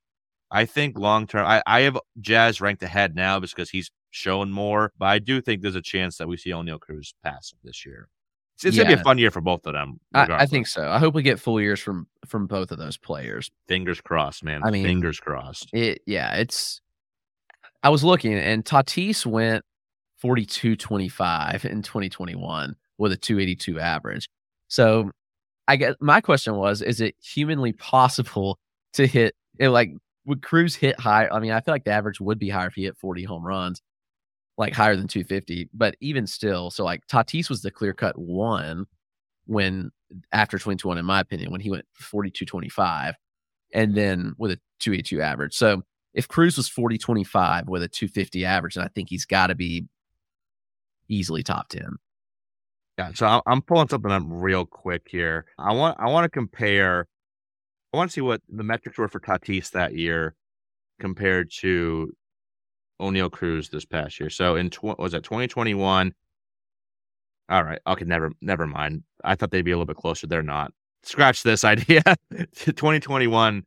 [0.51, 4.51] I think long term, I, I have Jazz ranked ahead now just because he's shown
[4.51, 4.93] more.
[4.99, 8.09] But I do think there's a chance that we see Oneil Cruz pass this year.
[8.57, 10.01] It's, it's gonna be a fun year for both of them.
[10.15, 10.89] I, I think so.
[10.89, 13.51] I hope we get full years from from both of those players.
[13.69, 14.63] Fingers crossed, man.
[14.65, 15.69] I mean- fingers crossed.
[15.75, 16.81] It yeah, it's
[17.83, 19.63] I was looking and Tatis went
[20.25, 24.27] 42-25 in 2021 with a 282 average.
[24.69, 25.11] So
[25.69, 28.59] I guess my question was is it humanly possible
[28.95, 29.93] to hit it like
[30.25, 31.29] would Cruz hit high?
[31.29, 33.47] I mean, I feel like the average would be higher if he hit 40 home
[33.47, 33.81] runs,
[34.59, 35.69] like higher than 250.
[35.75, 38.87] But even still, so like Tatis was the clear cut one
[39.47, 39.91] when
[40.33, 43.15] after 2021, in my opinion, when he went 42 25
[43.75, 45.55] and then with a 282 average.
[45.55, 45.83] So
[46.15, 49.55] if Cruz was 40 25 with a 250 average, then I think he's got to
[49.55, 49.87] be
[51.09, 51.97] easily top 10.
[52.99, 53.11] Yeah.
[53.15, 55.45] So I'm pulling something up real quick here.
[55.59, 57.07] I want I want to compare.
[57.93, 60.35] I want to see what the metrics were for Tatis that year
[60.99, 62.13] compared to
[63.01, 64.31] Oneil Cruz this past year.
[64.31, 66.13] So in tw- was it 2021?
[67.49, 67.79] All right.
[67.87, 68.05] Okay.
[68.05, 69.03] Never never mind.
[69.25, 70.27] I thought they'd be a little bit closer.
[70.27, 70.73] They're not.
[71.03, 72.03] Scratch this idea.
[72.57, 73.63] 2021,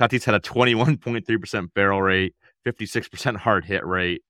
[0.00, 2.34] Tatis had a 21.3% barrel rate,
[2.66, 4.22] 56% hard hit rate,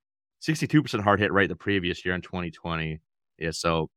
[0.43, 2.99] 62% hard hit rate the previous year in 2020.
[3.39, 3.89] Yeah, so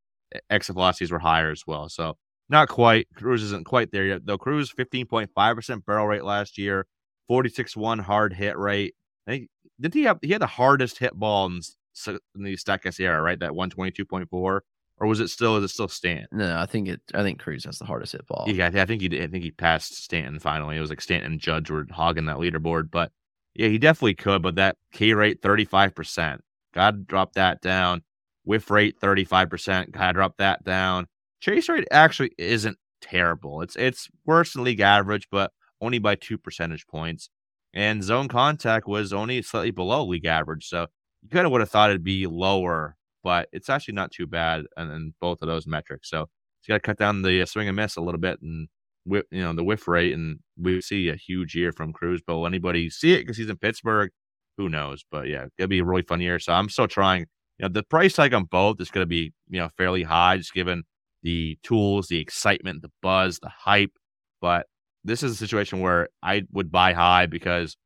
[0.49, 1.89] exit velocities were higher as well.
[1.89, 2.17] So
[2.49, 3.07] not quite.
[3.15, 4.37] Cruz isn't quite there yet, though.
[4.37, 6.85] Cruz 15.5% barrel rate last year,
[7.29, 8.93] 46-1 hard hit rate.
[9.27, 9.49] I think
[9.81, 11.59] did he have he had the hardest hit ball in,
[12.07, 13.39] in the Statcast era, right?
[13.39, 14.61] That 122.4, or
[14.99, 16.27] was it still is it still Stanton?
[16.31, 17.01] No, I think it.
[17.13, 18.45] I think Cruz has the hardest hit ball.
[18.47, 20.77] Yeah, I, I think he did- I think he passed Stanton finally.
[20.77, 23.11] It was like Stanton and Judge were hogging that leaderboard, but
[23.55, 24.41] yeah, he definitely could.
[24.41, 26.41] But that K rate thirty five percent,
[26.73, 28.03] got to drop that down.
[28.45, 31.07] Whiff rate thirty five percent, got to drop that down.
[31.41, 33.61] Chase rate actually isn't terrible.
[33.61, 37.29] It's it's worse than league average, but only by two percentage points.
[37.73, 40.87] And zone contact was only slightly below league average, so
[41.21, 44.65] you kind of would have thought it'd be lower, but it's actually not too bad.
[44.75, 46.21] And in both of those metrics, so
[46.67, 48.67] you got to cut down the uh, swing and miss a little bit and
[49.05, 52.21] whip, you know, the whiff rate, and we see a huge year from Cruz.
[52.25, 54.11] But will anybody see it because he's in Pittsburgh?
[54.57, 55.03] Who knows?
[55.09, 56.39] But yeah, it'll be a really fun year.
[56.39, 57.27] So I'm still trying.
[57.57, 60.37] You know, the price tag on both is going to be you know fairly high,
[60.37, 60.83] just given
[61.23, 63.93] the tools, the excitement, the buzz, the hype.
[64.41, 64.67] But
[65.03, 67.77] this is a situation where I would buy high because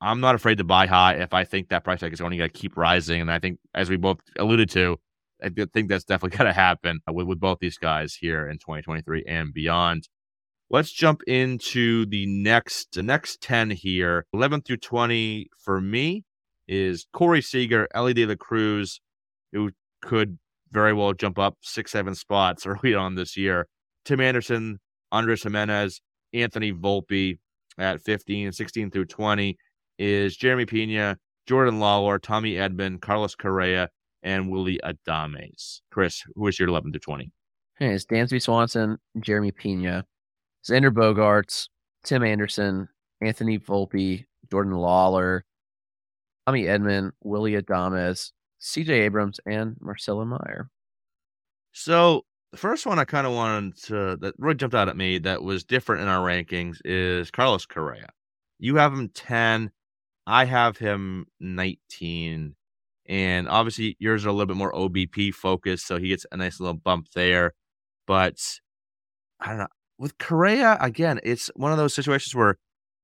[0.00, 2.50] I'm not afraid to buy high if I think that price tag is only going
[2.50, 3.20] to keep rising.
[3.20, 4.98] And I think, as we both alluded to,
[5.42, 8.58] I think that's definitely going to happen uh, with, with both these guys here in
[8.58, 10.08] 2023 and beyond.
[10.70, 14.26] Let's jump into the next the next 10 here.
[14.32, 16.24] 11 through 20 for me
[16.66, 19.00] is Corey Seager, Elly De La Cruz,
[19.52, 20.38] who could
[20.70, 23.68] very well jump up six, seven spots early on this year.
[24.04, 24.80] Tim Anderson,
[25.12, 26.00] Andres Gimenez,
[26.32, 27.38] Anthony Volpe
[27.78, 29.56] at 15, 16 through 20
[29.98, 33.88] is Jeremy Pena, Jordan Lawlar, Tommy Edman, Carlos Correa,
[34.22, 35.80] and Willie Adames.
[35.90, 37.32] Chris, who is your 11 through 20?
[37.78, 40.04] Hey, it's Dansby Swanson, Jeremy Pena,
[40.64, 41.68] Xander Bogaerts,
[42.04, 42.88] Tim Anderson,
[43.20, 45.42] Anthony Volpe, Jordan Lawlar,
[46.46, 50.70] Tommy Edman, Willie Adames, CJ Abrams, and Marcelo Mayer.
[51.72, 55.18] So the first one I kind of wanted to that really jumped out at me
[55.18, 58.10] that was different in our rankings is Carlos Correa.
[58.58, 59.70] You have him 10.
[60.26, 62.54] I have him 19.
[63.06, 66.60] And obviously yours are a little bit more OBP focused, so he gets a nice
[66.60, 67.54] little bump there.
[68.06, 68.38] But
[69.40, 69.66] I don't know.
[69.98, 72.58] With Correa, again, it's one of those situations where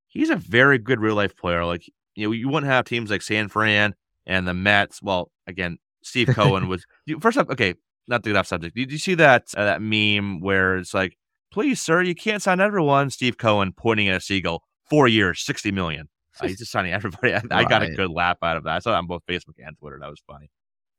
[0.09, 1.65] he's a very good real life player.
[1.65, 3.95] Like, you know, you wouldn't have teams like San Fran
[4.27, 5.03] and the Mets.
[5.03, 6.85] Well, again, Steve Cohen was
[7.21, 7.51] first up.
[7.51, 7.75] Okay,
[8.09, 8.75] not to get off subject.
[8.75, 11.17] Did you see that uh, that meme where it's like,
[11.53, 14.63] "Please, sir, you can't sign everyone." Steve Cohen pointing at a seagull.
[14.89, 16.09] Four years, sixty million.
[16.41, 17.35] Uh, he's just signing everybody.
[17.35, 18.77] I, I, got a good laugh out of that.
[18.77, 19.99] I saw it on both Facebook and Twitter.
[20.01, 20.51] That was funny.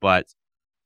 [0.01, 0.25] But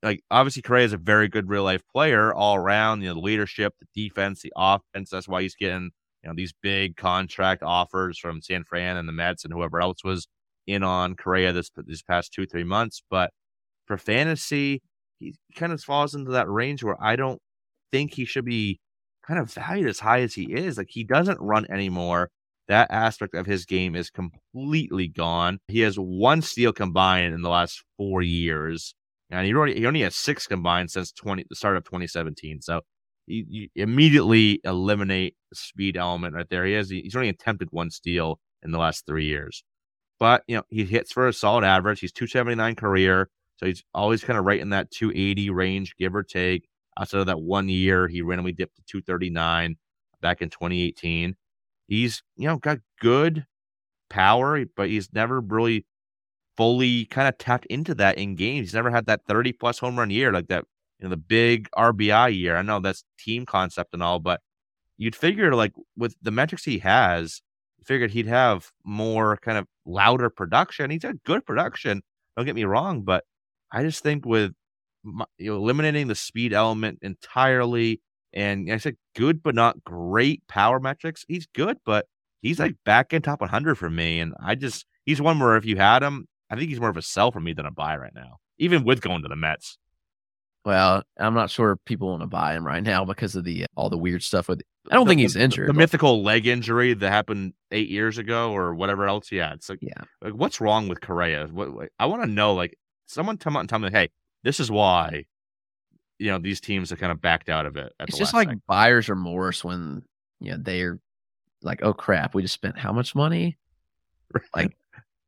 [0.01, 3.01] like, obviously, Correa is a very good real life player all around.
[3.01, 5.09] You know, the leadership, the defense, the offense.
[5.09, 5.91] That's why he's getting
[6.23, 10.03] you know these big contract offers from San Fran and the Mets and whoever else
[10.03, 10.27] was
[10.67, 13.03] in on Correa this this past two three months.
[13.09, 13.31] But
[13.85, 14.81] for fantasy,
[15.19, 17.39] he kind of falls into that range where I don't
[17.91, 18.79] think he should be
[19.25, 20.77] kind of valued as high as he is.
[20.77, 22.29] Like he doesn't run anymore.
[22.67, 25.59] That aspect of his game is completely gone.
[25.67, 28.95] He has one steal combined in the last four years,
[29.29, 32.61] and he already he only has six combined since twenty the start of 2017.
[32.61, 32.81] So
[33.27, 36.65] you, you immediately eliminate the speed element right there.
[36.65, 39.63] He has he's only attempted one steal in the last three years,
[40.17, 41.99] but you know he hits for a solid average.
[41.99, 43.29] He's 279 career.
[43.63, 46.67] So he's always kind of right in that 280 range, give or take.
[46.99, 49.77] Outside of that one year, he randomly dipped to 239
[50.21, 51.33] back in 2018.
[51.87, 53.45] He's, you know, got good
[54.09, 55.85] power, but he's never really
[56.57, 58.67] fully kind of tapped into that in games.
[58.67, 60.65] He's never had that 30 plus home run year, like that,
[60.99, 62.57] you know, the big RBI year.
[62.57, 64.41] I know that's team concept and all, but
[64.97, 67.41] you'd figure like with the metrics he has,
[67.77, 70.91] you figured he'd have more kind of louder production.
[70.91, 72.01] He's had good production.
[72.35, 73.23] Don't get me wrong, but
[73.73, 74.53] I just think with
[75.03, 80.79] you know, eliminating the speed element entirely, and I said good but not great power
[80.79, 81.25] metrics.
[81.27, 82.05] He's good, but
[82.41, 84.19] he's like back in top 100 for me.
[84.19, 86.97] And I just he's one where if you had him, I think he's more of
[86.97, 89.77] a sell for me than a buy right now, even with going to the Mets.
[90.65, 93.67] Well, I'm not sure people want to buy him right now because of the uh,
[93.75, 94.61] all the weird stuff with.
[94.89, 95.67] I don't the, think he's injured.
[95.67, 99.31] The, the mythical leg injury that happened eight years ago or whatever else.
[99.31, 100.03] Yeah, it's like yeah.
[100.21, 101.47] Like, what's wrong with Correa?
[101.47, 102.53] What, what I want to know.
[102.53, 102.77] Like,
[103.13, 104.09] someone come out and tell me, hey,
[104.43, 105.25] this is why
[106.19, 107.93] you know these teams have kind of backed out of it.
[107.99, 110.03] it's just like buyers buyer's remorse when
[110.39, 110.99] you know they're
[111.61, 113.57] like, oh crap, we just spent how much money?
[114.55, 114.75] Like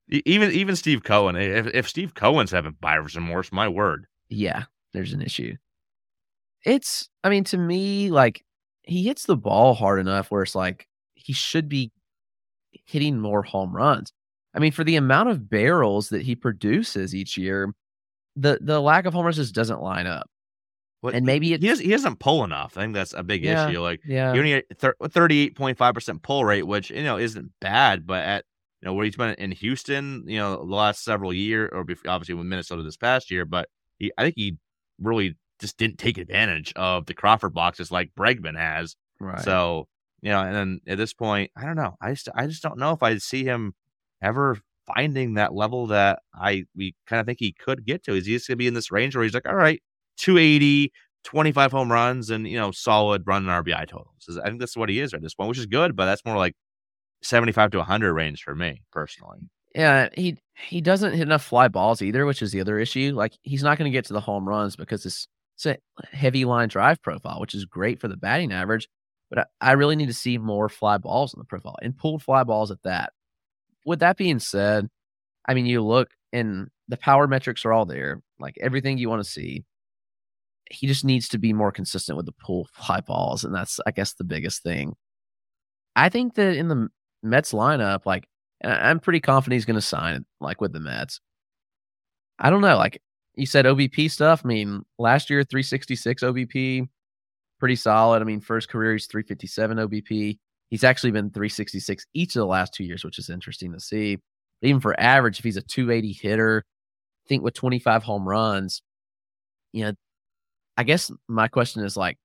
[0.09, 1.35] even even Steve Cohen.
[1.35, 4.07] If if Steve Cohen's having buyer's remorse, my word.
[4.29, 5.55] Yeah, there's an issue.
[6.63, 8.43] It's I mean, to me, like
[8.81, 11.91] he hits the ball hard enough where it's like he should be
[12.85, 14.11] hitting more home runs.
[14.55, 17.73] I mean, for the amount of barrels that he produces each year,
[18.35, 20.29] the the lack of home runs just doesn't line up.
[21.01, 22.77] What, and maybe he doesn't, he doesn't pull enough.
[22.77, 23.81] I think that's a big yeah, issue.
[23.81, 27.17] Like, yeah, you only get thirty eight point five percent pull rate, which you know
[27.17, 28.45] isn't bad, but at
[28.81, 32.33] you know where he's been in Houston, you know, the last several years, or obviously
[32.33, 34.57] with Minnesota this past year, but he, I think he
[34.99, 38.95] really just didn't take advantage of the Crawford boxes like Bregman has.
[39.19, 39.41] Right.
[39.41, 39.87] So
[40.21, 41.97] you know, and then at this point, I don't know.
[42.01, 43.75] I just I just don't know if I see him
[44.21, 48.15] ever finding that level that I we kind of think he could get to.
[48.15, 49.81] Is he just gonna be in this range where he's like, all right,
[50.17, 50.91] 280,
[51.23, 54.39] 25 home runs, and you know, solid run and RBI totals.
[54.43, 56.37] I think that's what he is at this point, which is good, but that's more
[56.37, 56.55] like
[57.23, 59.49] 75 to 100 range for me personally.
[59.73, 63.11] Yeah, he he doesn't hit enough fly balls either, which is the other issue.
[63.13, 65.77] Like he's not going to get to the home runs because it's, it's a
[66.15, 68.87] heavy line drive profile, which is great for the batting average.
[69.29, 72.23] But I, I really need to see more fly balls in the profile and pulled
[72.23, 73.11] fly balls at that
[73.85, 74.89] with that being said,
[75.47, 79.23] I mean, you look and the power metrics are all there, like everything you want
[79.23, 79.63] to see.
[80.71, 83.91] He just needs to be more consistent with the pull fly balls, and that's, I
[83.91, 84.95] guess, the biggest thing.
[85.95, 86.89] I think that in the
[87.21, 88.27] Mets lineup, like,
[88.63, 91.21] I'm pretty confident he's going to sign like with the Mets.
[92.39, 93.01] I don't know, like
[93.35, 94.41] you said, OBP stuff.
[94.43, 96.87] I mean, last year 366 OBP,
[97.59, 98.21] pretty solid.
[98.21, 100.39] I mean, first career he's 357 OBP.
[100.75, 104.17] He's actually been 366 each of the last two years, which is interesting to see.
[104.59, 108.81] But even for average, if he's a 280 hitter, I think with 25 home runs,
[109.71, 109.93] you know,
[110.75, 112.17] I guess my question is like,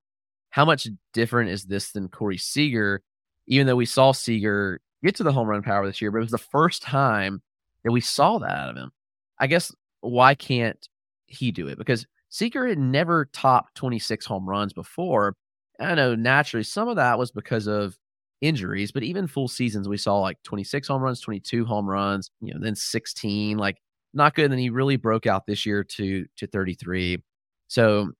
[0.49, 3.01] how much different is this than Corey Seager?
[3.47, 6.23] Even though we saw Seager get to the home run power this year, but it
[6.23, 7.41] was the first time
[7.85, 8.91] that we saw that out of him.
[9.39, 10.89] I guess why can't
[11.25, 11.77] he do it?
[11.77, 15.37] Because Seager had never topped 26 home runs before.
[15.79, 17.97] I know naturally some of that was because of
[18.41, 22.53] injuries, but even full seasons, we saw like 26 home runs, 22 home runs, you
[22.53, 23.77] know, then 16, like
[24.13, 24.45] not good.
[24.45, 27.23] And then he really broke out this year to to 33.
[27.67, 28.11] So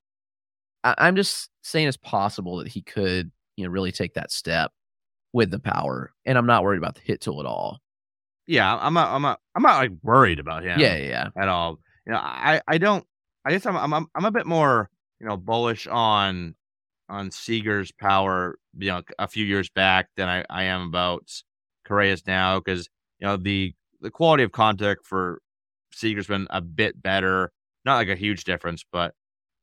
[0.84, 4.72] I, am just saying it's possible that he could, you know, really take that step
[5.32, 6.12] with the power.
[6.24, 7.80] And I'm not worried about the hit tool at all.
[8.46, 9.14] Yeah, I'm not.
[9.14, 9.40] I'm not.
[9.54, 10.80] I'm not like worried about him.
[10.80, 11.78] Yeah, yeah, at all.
[12.06, 13.04] You know, I I don't.
[13.44, 16.54] I guess I'm I'm I'm a bit more you know bullish on
[17.08, 18.56] on Seager's power.
[18.78, 21.30] You know, a few years back than I I am about
[21.84, 22.88] Correa's now because
[23.18, 25.40] you know the the quality of contact for
[25.92, 27.52] Seager's been a bit better.
[27.84, 29.14] Not like a huge difference, but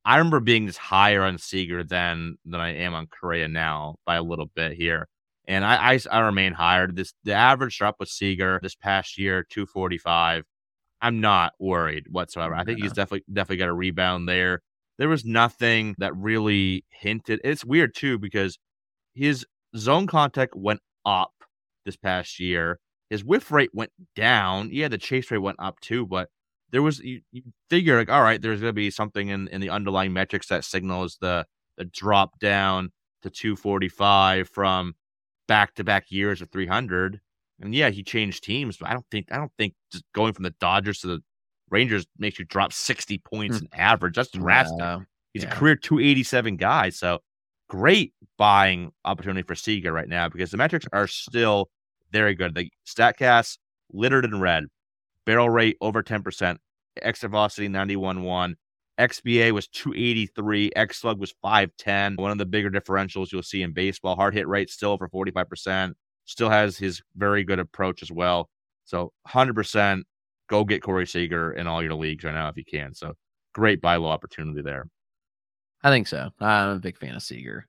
[0.06, 4.16] I remember being just higher on Seager than than I am on Correa now by
[4.16, 5.08] a little bit here.
[5.48, 6.88] And I, I, I remain higher.
[6.88, 10.46] This the average drop with Seager this past year, 245.
[11.02, 12.54] I'm not worried whatsoever.
[12.54, 14.62] I think he's definitely definitely got a rebound there.
[15.00, 17.39] There was nothing that really hinted.
[17.43, 18.60] It's weird too because
[19.16, 19.45] his
[19.76, 21.32] zone contact went up
[21.86, 22.80] this past year.
[23.10, 24.70] His whiff rate went down.
[24.72, 26.30] Yeah, the chase rate went up too, but
[26.72, 29.70] there was you, you figure like all right, there's gonna be something in, in the
[29.70, 31.45] underlying metrics that signals the
[31.78, 32.91] the drop down
[33.24, 34.95] to 245 from
[35.47, 37.22] back to back years of 300.
[37.62, 40.43] And yeah, he changed teams, but I don't think I don't think just going from
[40.43, 41.24] the Dodgers to the
[41.72, 43.61] Rangers makes you drop 60 points mm.
[43.61, 44.15] in average.
[44.15, 44.80] That's drastic.
[45.34, 45.51] He's yeah.
[45.51, 46.89] a career 287 guy.
[46.89, 47.20] So
[47.70, 51.70] great buying opportunity for Seager right now because the metrics are still
[52.11, 52.55] very good.
[52.55, 53.57] The StatCast
[53.91, 54.65] littered in red
[55.26, 56.57] barrel rate over 10%,
[57.01, 58.55] exit velocity 91.1,
[58.99, 62.15] XBA was 283, X slug was 510.
[62.15, 64.15] One of the bigger differentials you'll see in baseball.
[64.15, 65.93] Hard hit rate still over 45%.
[66.26, 68.49] Still has his very good approach as well.
[68.84, 70.01] So 100%
[70.50, 72.93] go get Corey Seager in all your leagues right now if you can.
[72.93, 73.14] So
[73.54, 74.88] great buy low opportunity there.
[75.84, 76.30] I think so.
[76.39, 77.66] I'm a big fan of Seager.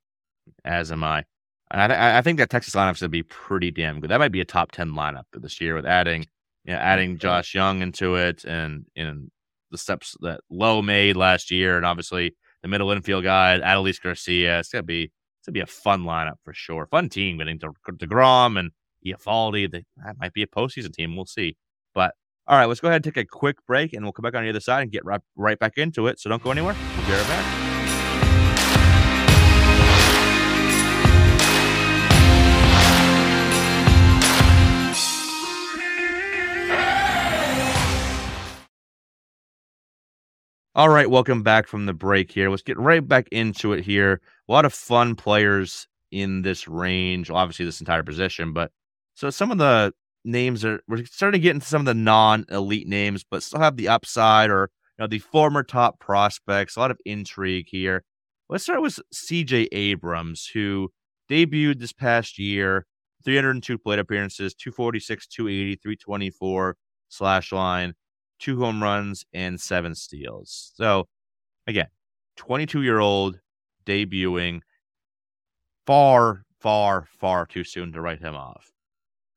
[0.65, 1.25] As am I.
[1.71, 4.11] I, th- I think that Texas lineup's going to be pretty damn good.
[4.11, 6.27] That might be a top 10 lineup this year with adding
[6.65, 9.31] you know, adding Josh Jung into it and in
[9.71, 14.59] the steps that Lowe made last year, and obviously the middle infield guy, Adolis Garcia.
[14.59, 16.87] It's gonna be it's gonna be a fun lineup for sure.
[16.87, 18.71] Fun team getting to Degrom and
[19.07, 19.71] Eovaldi.
[19.71, 21.17] That might be a postseason team.
[21.17, 21.57] We'll see.
[22.51, 24.43] All right, let's go ahead and take a quick break, and we'll come back on
[24.43, 26.19] the other side and get right, right back into it.
[26.19, 26.75] So don't go anywhere.
[26.97, 27.57] We'll be right back.
[40.75, 42.51] All right, welcome back from the break here.
[42.51, 44.21] Let's get right back into it here.
[44.49, 48.73] A lot of fun players in this range, obviously this entire position, but
[49.15, 49.93] so some of the
[50.25, 53.77] names are we're starting to get into some of the non-elite names, but still have
[53.77, 56.77] the upside or you know the former top prospects.
[56.77, 58.05] A lot of intrigue here.
[58.49, 60.91] Let's start with CJ Abrams, who
[61.31, 62.87] debuted this past year,
[63.25, 66.77] 302 plate appearances, 246, 280, 324
[67.09, 67.95] slash line
[68.41, 70.73] two home runs, and seven steals.
[70.75, 71.07] So,
[71.67, 71.89] again,
[72.37, 73.39] 22 year old
[73.87, 74.63] debuting,
[75.87, 78.73] far, far, far too soon to write him off.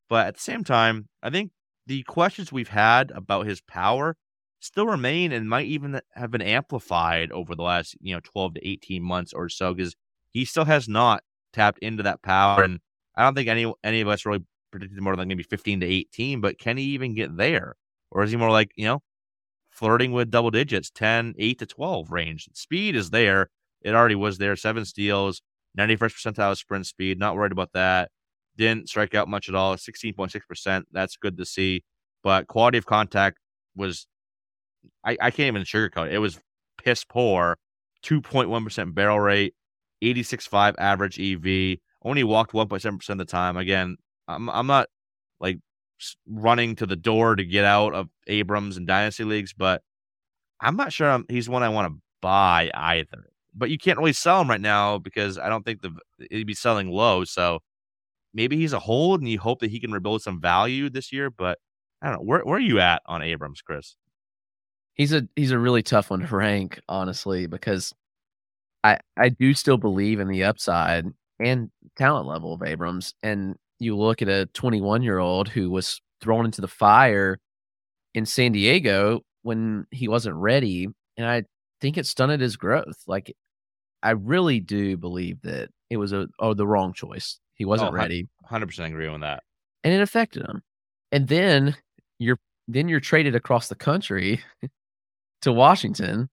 [0.08, 1.52] But at the same time, I think
[1.86, 4.16] the questions we've had about his power
[4.60, 8.68] still remain and might even have been amplified over the last, you know, 12 to
[8.68, 9.94] 18 months or so because
[10.30, 12.62] he still has not tapped into that power.
[12.62, 12.80] And
[13.14, 16.40] I don't think any any of us really predicted more than maybe 15 to 18,
[16.40, 17.76] but can he even get there?
[18.10, 19.02] Or is he more like, you know,
[19.70, 22.48] flirting with double digits, 10, 8 to 12 range?
[22.54, 23.50] Speed is there.
[23.82, 24.56] It already was there.
[24.56, 25.42] Seven steals,
[25.78, 27.18] 91st percentile sprint speed.
[27.18, 28.10] Not worried about that.
[28.56, 29.76] Didn't strike out much at all.
[29.76, 30.82] 16.6%.
[30.92, 31.82] That's good to see.
[32.22, 33.38] But quality of contact
[33.76, 34.06] was,
[35.04, 36.14] I, I can't even sugarcoat it.
[36.14, 36.38] It was
[36.82, 37.58] piss poor.
[38.04, 39.54] 2.1% barrel rate,
[40.02, 41.78] 86.5 average EV.
[42.02, 43.56] Only walked 1.7% of the time.
[43.56, 43.96] Again,
[44.28, 44.88] I'm, I'm not
[45.40, 45.58] like
[46.28, 49.82] running to the door to get out of Abrams and dynasty leagues, but
[50.60, 53.30] I'm not sure I'm, he's one I want to buy either.
[53.54, 55.92] But you can't really sell him right now because I don't think the
[56.30, 57.24] he'd be selling low.
[57.24, 57.60] So
[58.34, 61.30] maybe he's a hold, and you hope that he can rebuild some value this year.
[61.30, 61.58] But
[62.02, 63.96] I don't know where where are you at on Abrams, Chris?
[64.94, 67.94] He's a he's a really tough one to rank, honestly, because
[68.82, 71.06] I I do still believe in the upside
[71.40, 76.00] and talent level of Abrams, and you look at a 21 year old who was
[76.20, 77.38] thrown into the fire
[78.14, 80.88] in San Diego when he wasn't ready.
[81.16, 81.44] And I
[81.80, 83.02] think it stunted his growth.
[83.06, 83.34] Like,
[84.02, 87.38] I really do believe that it was a oh the wrong choice.
[87.54, 88.28] He wasn't oh, ready.
[88.44, 89.42] Hundred percent agree on that.
[89.82, 90.62] And it affected him.
[91.12, 91.76] And then
[92.18, 92.38] you're
[92.68, 94.40] then you're traded across the country
[95.42, 96.28] to Washington,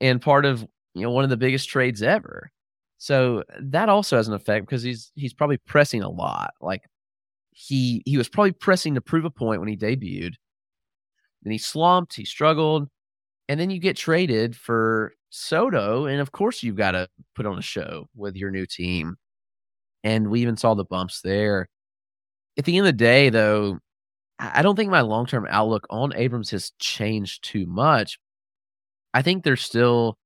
[0.00, 2.50] and part of you know one of the biggest trades ever.
[2.98, 6.54] So that also has an effect because he's he's probably pressing a lot.
[6.60, 6.82] Like
[7.50, 10.34] he he was probably pressing to prove a point when he debuted.
[11.42, 12.88] Then he slumped, he struggled,
[13.48, 17.58] and then you get traded for Soto, and of course you've got to put on
[17.58, 19.16] a show with your new team.
[20.04, 21.68] And we even saw the bumps there.
[22.56, 23.78] At the end of the day, though,
[24.38, 28.18] I don't think my long term outlook on Abrams has changed too much.
[29.12, 30.18] I think there's still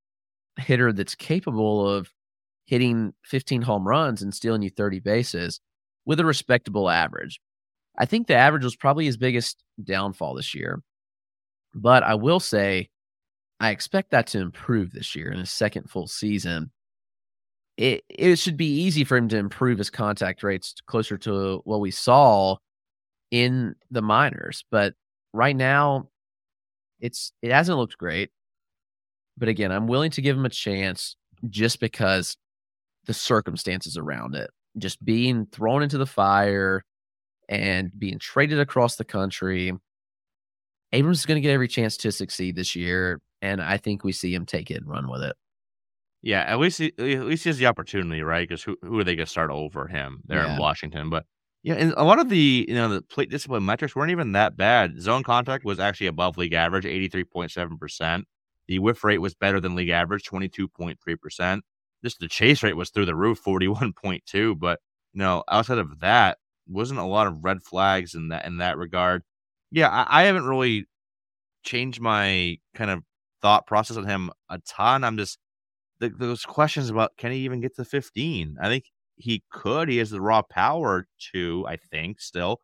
[0.58, 2.10] a hitter that's capable of
[2.66, 5.60] hitting 15 home runs and stealing you 30 bases
[6.04, 7.40] with a respectable average.
[7.98, 10.82] I think the average was probably his biggest downfall this year.
[11.74, 12.90] But I will say,
[13.60, 16.70] I expect that to improve this year in his second full season.
[17.76, 21.80] It it should be easy for him to improve his contact rates closer to what
[21.80, 22.56] we saw
[23.30, 24.64] in the minors.
[24.70, 24.94] But
[25.32, 26.08] right now,
[27.00, 28.30] it's it hasn't looked great.
[29.38, 31.16] But again, I'm willing to give him a chance
[31.48, 32.36] just because
[33.06, 36.84] the circumstances around it, just being thrown into the fire
[37.48, 39.72] and being traded across the country.
[40.92, 44.12] Abrams is going to get every chance to succeed this year, and I think we
[44.12, 45.34] see him take it and run with it.
[46.22, 48.48] Yeah, at least he, at least he has the opportunity, right?
[48.48, 50.54] Because who who are they going to start over him there yeah.
[50.54, 51.10] in Washington?
[51.10, 51.26] But
[51.62, 54.56] yeah, and a lot of the you know the plate discipline metrics weren't even that
[54.56, 55.00] bad.
[55.00, 58.26] Zone contact was actually above league average, eighty three point seven percent.
[58.68, 61.64] The whiff rate was better than league average, twenty two point three percent
[62.02, 64.58] just the chase rate was through the roof, 41.2.
[64.58, 64.80] But
[65.12, 68.78] you know, outside of that, wasn't a lot of red flags in that in that
[68.78, 69.22] regard.
[69.70, 70.86] Yeah, I, I haven't really
[71.64, 73.02] changed my kind of
[73.40, 75.04] thought process on him a ton.
[75.04, 75.38] I'm just
[76.02, 78.58] the, those questions about can he even get to 15?
[78.60, 78.84] I think
[79.16, 79.88] he could.
[79.88, 82.60] He has the raw power to, I think, still.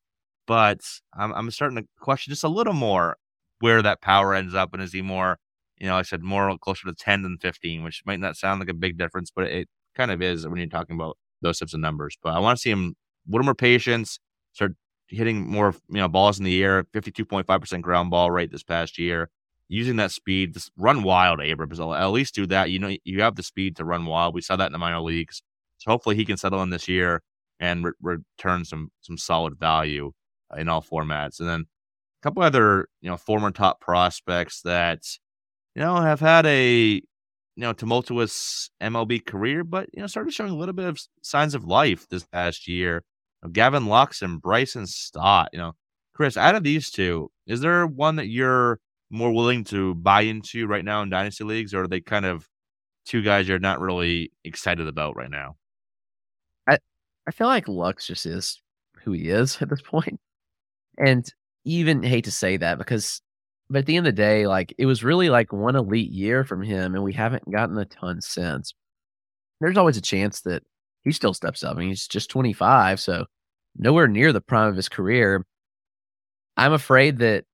[0.46, 0.80] But
[1.14, 3.16] I'm, I'm starting to question just a little more
[3.60, 5.38] where that power ends up, and is he more
[5.80, 8.68] you know, I said more closer to 10 than 15, which might not sound like
[8.68, 11.80] a big difference, but it kind of is when you're talking about those types of
[11.80, 12.16] numbers.
[12.22, 12.94] But I want to see him
[13.26, 14.18] a little more patience,
[14.52, 14.72] start
[15.08, 19.30] hitting more, you know, balls in the air, 52.5% ground ball rate this past year,
[19.68, 21.80] using that speed, just run wild, Abrams.
[21.80, 22.70] At least do that.
[22.70, 24.34] You know, you have the speed to run wild.
[24.34, 25.42] We saw that in the minor leagues.
[25.78, 27.22] So hopefully he can settle in this year
[27.60, 30.12] and re- return some some solid value
[30.52, 31.40] uh, in all formats.
[31.40, 35.02] And then a couple other, you know, former top prospects that
[35.78, 37.00] you know, have had a
[37.58, 41.54] you know tumultuous MLB career, but you know started showing a little bit of signs
[41.54, 43.04] of life this past year.
[43.42, 45.50] You know, Gavin Lux and Bryson Stott.
[45.52, 45.72] You know,
[46.14, 48.80] Chris, out of these two, is there one that you're
[49.10, 52.46] more willing to buy into right now in dynasty leagues, or are they kind of
[53.06, 55.56] two guys you're not really excited about right now?
[56.66, 56.78] I
[57.26, 58.60] I feel like Lux just is
[59.04, 60.20] who he is at this point,
[60.98, 61.30] and
[61.64, 63.20] even hate to say that because
[63.70, 66.44] but at the end of the day, like it was really like one elite year
[66.44, 68.74] from him, and we haven't gotten a ton since.
[69.60, 70.62] There's always a chance that
[71.04, 71.76] he still steps up.
[71.76, 73.26] I mean, he's just 25, so
[73.76, 75.44] nowhere near the prime of his career.
[76.56, 77.44] I'm afraid that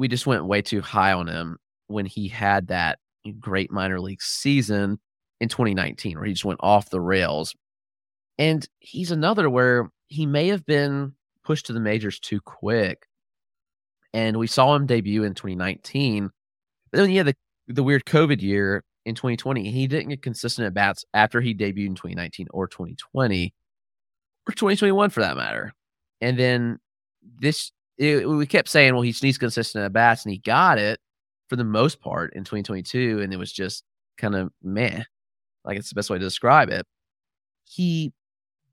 [0.00, 2.98] we just went way too high on him when he had that
[3.38, 4.98] great minor league season
[5.42, 7.54] in 2019, where he just went off the rails.
[8.38, 11.12] And he's another where he may have been
[11.44, 13.06] pushed to the majors too quick
[14.14, 16.30] and we saw him debut in 2019.
[16.90, 17.36] But then he had the,
[17.68, 19.70] the weird COVID year in 2020.
[19.70, 23.52] He didn't get consistent at bats after he debuted in 2019 or 2020
[24.48, 25.74] or 2021 for that matter.
[26.22, 26.78] And then
[27.38, 27.70] this,
[28.00, 30.98] it, we kept saying, well, he needs consistent at bats, and he got it
[31.50, 33.20] for the most part in 2022.
[33.20, 33.84] And it was just
[34.16, 35.02] kind of meh.
[35.64, 36.86] Like it's the best way to describe it.
[37.64, 38.12] He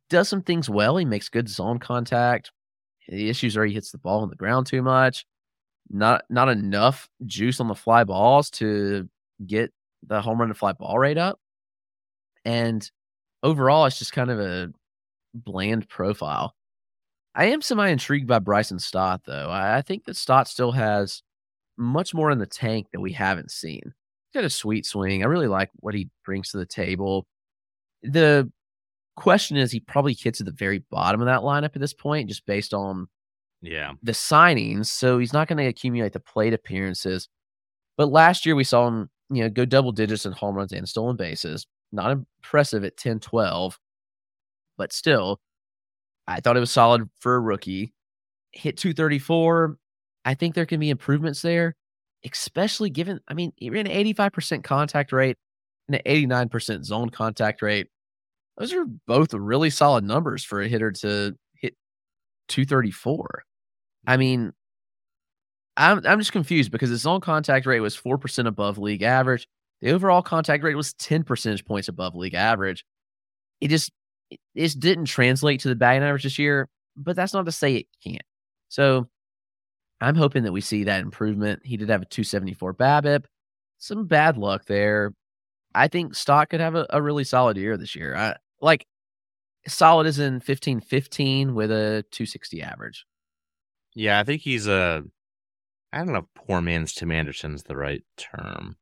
[0.10, 0.98] does some things well.
[0.98, 2.52] He makes good zone contact.
[3.10, 5.26] The issues are he hits the ball on the ground too much.
[5.90, 9.10] Not not enough juice on the fly balls to
[9.46, 9.74] get
[10.08, 11.40] the home run to fly ball rate up.
[12.46, 12.90] And
[13.44, 14.70] overall, it's just kind of a
[15.34, 16.57] bland profile.
[17.38, 19.50] I am semi intrigued by Bryson Stott, though.
[19.50, 21.22] I, I think that Stott still has
[21.78, 23.82] much more in the tank that we haven't seen.
[23.84, 25.22] He's got a sweet swing.
[25.22, 27.28] I really like what he brings to the table.
[28.02, 28.52] The
[29.16, 32.28] question is he probably hits at the very bottom of that lineup at this point,
[32.28, 33.08] just based on
[33.62, 34.88] yeah the signings.
[34.88, 37.30] So he's not going to accumulate the plate appearances.
[37.98, 40.90] But last year we saw him, you know, go double digits in home runs and
[40.90, 41.68] stolen bases.
[41.92, 43.80] Not impressive at 10 12,
[44.76, 45.40] but still,
[46.28, 47.94] I thought it was solid for a rookie.
[48.52, 49.78] Hit 234.
[50.26, 51.76] I think there can be improvements there,
[52.26, 55.38] especially given, I mean, he ran an 85% contact rate
[55.88, 57.88] and an 89% zone contact rate.
[58.58, 61.76] Those are both really solid numbers for a hitter to hit
[62.50, 63.44] 234.
[64.08, 64.54] I mean,
[65.78, 69.48] I'm I'm just confused because his zone contact rate was 4% above league average.
[69.82, 72.84] The overall contact rate was 10 percentage points above league average.
[73.62, 73.92] it just
[74.30, 76.70] it didn't translate to the batting average this year.
[76.96, 78.24] But that's not to say it can't.
[78.70, 79.08] So
[80.02, 81.62] I'm hoping that we see that improvement.
[81.64, 83.26] He did have a 274 BABIP.
[83.78, 85.14] Some bad luck there.
[85.76, 88.16] I think Stott could have a, a really solid year this year.
[88.16, 88.88] I like
[89.68, 93.06] solid is in 15 15 with a 260 average.
[93.94, 95.04] Yeah, I think he's a
[95.94, 98.78] I don't know if poor man's Tim Anderson's the right term.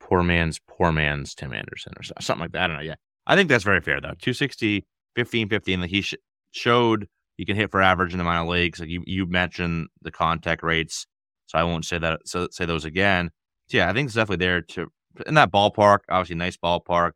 [0.00, 2.64] Poor man's poor man's Tim Anderson or something like that.
[2.64, 2.82] I don't know.
[2.82, 2.96] Yeah.
[3.26, 4.14] I think that's very fair though.
[4.20, 5.80] 260, 15, 15.
[5.80, 6.14] Like he sh-
[6.50, 8.80] showed you can hit for average in the minor leagues.
[8.80, 11.06] Like you, you mentioned the contact rates,
[11.46, 12.20] so I won't say that.
[12.26, 13.30] So say those again.
[13.68, 14.88] So yeah, I think it's definitely there to
[15.26, 16.00] in that ballpark.
[16.08, 17.12] Obviously, nice ballpark,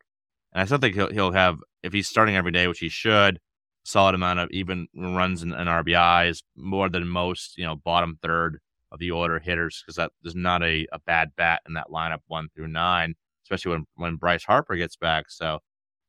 [0.53, 3.39] and I still think he'll he'll have if he's starting every day, which he should,
[3.83, 8.59] solid amount of even runs and, and RBIs, more than most you know bottom third
[8.91, 12.19] of the order hitters because that there's not a, a bad bat in that lineup
[12.27, 15.25] one through nine, especially when when Bryce Harper gets back.
[15.29, 15.59] So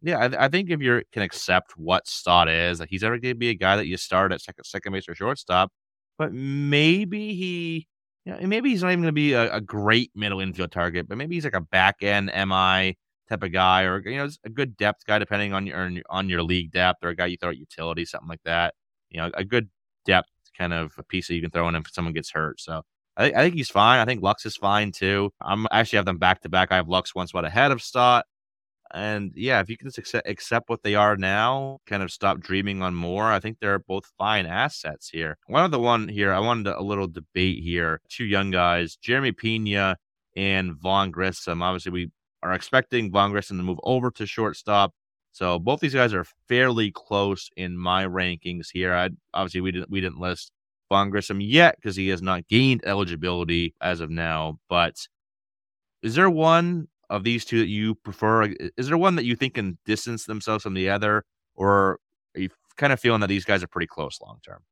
[0.03, 3.34] yeah, I, I, think if you can accept what Stott is, like he's ever going
[3.34, 5.72] to be a guy that you start at second, second base or shortstop,
[6.16, 7.88] but maybe he,
[8.24, 11.09] you know, maybe he's not even going to be a, a, great middle infield target,
[11.09, 12.96] but maybe he's like a back end MI
[13.28, 16.42] type of guy, or you know, a good depth guy depending on your on your
[16.42, 18.74] league depth, or a guy you throw at utility, something like that.
[19.11, 19.68] You know, a good
[20.05, 22.61] depth kind of a piece that you can throw in if someone gets hurt.
[22.61, 22.82] So
[23.16, 24.01] I, I think he's fine.
[24.01, 25.30] I think Lux is fine too.
[25.40, 26.72] I'm I actually have them back to back.
[26.72, 28.26] I have Lux one spot ahead of Stott.
[28.93, 32.82] And yeah, if you can just accept, what they are now, kind of stop dreaming
[32.82, 35.36] on more, I think they're both fine assets here.
[35.47, 38.01] One of the one here, I wanted a little debate here.
[38.09, 39.97] Two young guys, Jeremy Pena
[40.36, 41.62] and Vaughn Grissom.
[41.62, 42.11] Obviously, we
[42.43, 44.95] are expecting Vaughn Grissom to move over to shortstop.
[45.32, 48.95] So both these guys are fairly close in my rankings here.
[48.95, 50.51] I obviously we didn't we didn't list
[50.89, 54.59] Vaughn Grissom yet because he has not gained eligibility as of now.
[54.68, 54.97] But
[56.03, 58.55] is there one of these two that you prefer?
[58.77, 61.99] Is there one that you think can distance themselves from the other, or
[62.37, 64.63] are you kind of feeling that these guys are pretty close long term?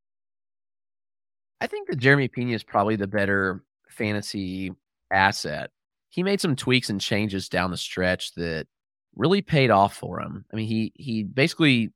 [1.60, 4.72] I think that Jeremy Pena is probably the better fantasy
[5.10, 5.70] asset.
[6.10, 8.66] He made some tweaks and changes down the stretch that
[9.14, 10.44] really paid off for him.
[10.52, 11.90] I mean, he he basically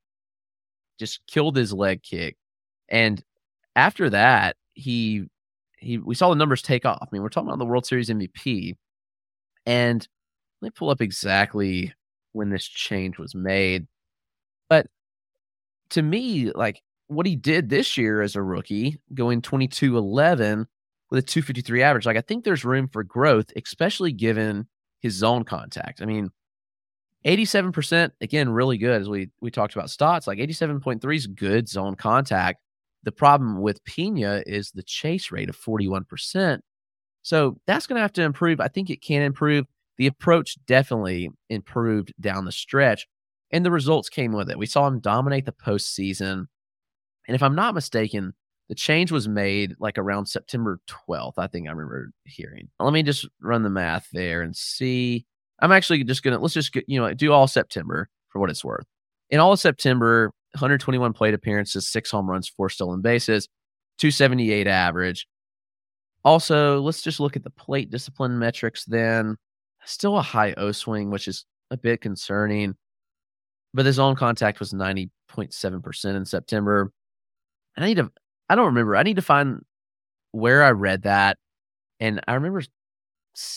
[0.99, 2.37] just killed his leg kick,
[2.89, 3.23] and
[3.77, 5.27] after that, he
[5.79, 6.99] he we saw the numbers take off.
[7.03, 8.77] I mean, we're talking about the World Series MVP,
[9.67, 10.07] and
[10.61, 11.93] let me pull up exactly
[12.33, 13.87] when this change was made.
[14.69, 14.87] But
[15.91, 20.67] to me, like what he did this year as a rookie, going 22 11
[21.11, 24.67] with a 253 average, like I think there's room for growth, especially given
[25.01, 26.03] his zone contact.
[26.03, 26.31] I mean,
[27.27, 30.27] 87%, again, really good as we we talked about Stotts.
[30.27, 32.61] Like 87.3 is good zone contact.
[33.03, 36.61] The problem with Pena is the chase rate of 41%.
[37.23, 38.61] So that's going to have to improve.
[38.61, 39.67] I think it can improve
[40.01, 43.07] the approach definitely improved down the stretch,
[43.51, 44.57] and the results came with it.
[44.57, 46.47] We saw him dominate the postseason.
[47.29, 48.33] And if I'm not mistaken,
[48.71, 51.35] the change was made like around September 12th.
[51.37, 52.71] I think I remember hearing.
[52.81, 55.27] Let me just run the math there and see.
[55.61, 58.87] I'm actually just gonna let's just you know do all September for what it's worth.
[59.29, 63.51] In all of September, 121 plate appearances, six home runs, four stolen bases,
[63.99, 65.27] 278 average.
[66.25, 69.37] Also, let's just look at the plate discipline metrics then.
[69.85, 72.75] Still a high O swing, which is a bit concerning.
[73.73, 76.93] But his zone contact was 90.7% in September.
[77.77, 78.11] And I need to,
[78.49, 78.97] I don't remember.
[78.97, 79.65] I need to find
[80.33, 81.39] where I read that.
[82.01, 82.63] And I remember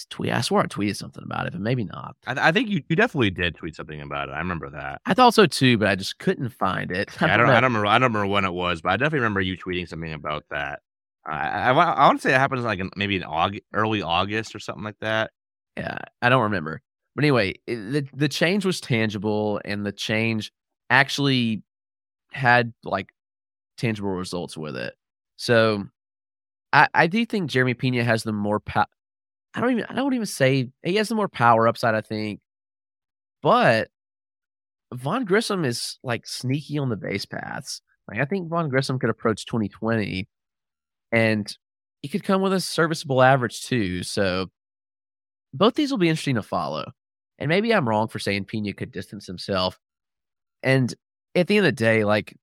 [0.10, 0.32] tweet.
[0.32, 2.16] I swore I tweeted something about it, but maybe not.
[2.28, 4.34] I, I, think you, you definitely did tweet something about it.
[4.34, 5.02] I remember that.
[5.06, 7.10] I thought so too, but I just couldn't find it.
[7.22, 7.88] Yeah, I, don't, I don't remember.
[7.88, 10.82] I don't remember when it was, but I definitely remember you tweeting something about that.
[11.26, 14.56] I, I, I want to say it happens like in, maybe in August, early August
[14.56, 15.32] or something like that.
[15.78, 16.82] Yeah, I don't remember.
[17.16, 20.52] But anyway, it, the the change was tangible, and the change
[20.90, 21.64] actually
[22.32, 23.10] had like
[23.78, 24.96] tangible results with it.
[25.38, 25.86] So,
[26.74, 28.88] I I do think Jeremy Pena has the more power.
[29.56, 31.96] I don't even I don't even say he has the more power upside.
[31.96, 32.42] I think,
[33.42, 33.90] but
[34.94, 37.82] Vaughn Grissom is like sneaky on the base paths.
[38.08, 40.28] Like I think Vaughn Grissom could approach 2020,
[41.12, 41.58] and
[42.02, 44.04] he could come with a serviceable average too.
[44.04, 44.48] So
[45.54, 46.92] both these will be interesting to follow.
[47.40, 49.80] And maybe I'm wrong for saying Pena could distance himself.
[50.62, 50.94] And
[51.36, 52.36] at the end of the day, like,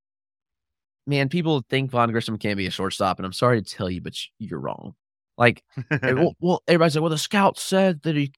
[1.06, 4.00] man, people think Vaughn Grissom can be a shortstop, and I'm sorry to tell you,
[4.00, 4.94] but you're wrong.
[5.38, 8.32] Like, eh, well, well, everybody's like, well, the scout said that he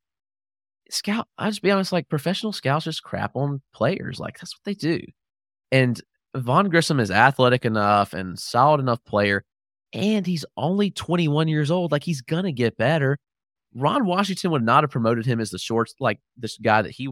[0.90, 1.26] scout.
[1.38, 4.20] I just be honest, like, professional scouts just crap on players.
[4.20, 5.00] Like, that's what they do.
[5.70, 6.00] And
[6.36, 9.44] Vaughn Grissom is athletic enough and solid enough player,
[9.92, 11.92] and he's only 21 years old.
[11.92, 13.18] Like, he's gonna get better.
[13.74, 17.08] Ron Washington would not have promoted him as the short, like this guy that he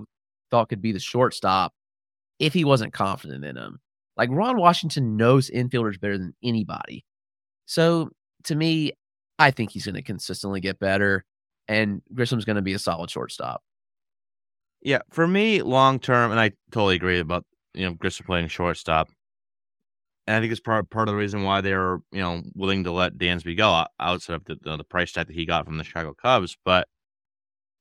[0.51, 1.73] thought could be the shortstop
[2.39, 3.79] if he wasn't confident in him.
[4.17, 7.05] Like Ron Washington knows infielders better than anybody.
[7.67, 8.11] So
[8.45, 8.93] to me,
[9.39, 11.25] I think he's going to consistently get better,
[11.69, 13.63] and Grissom's going to be a solid shortstop.
[14.83, 17.45] Yeah, for me, long term, and I totally agree about
[17.75, 19.09] you know Grissom playing shortstop.
[20.31, 22.93] And I think it's part part of the reason why they're you know willing to
[22.93, 25.83] let Dansby go outside of the, the, the price tag that he got from the
[25.83, 26.57] Chicago Cubs.
[26.65, 26.87] But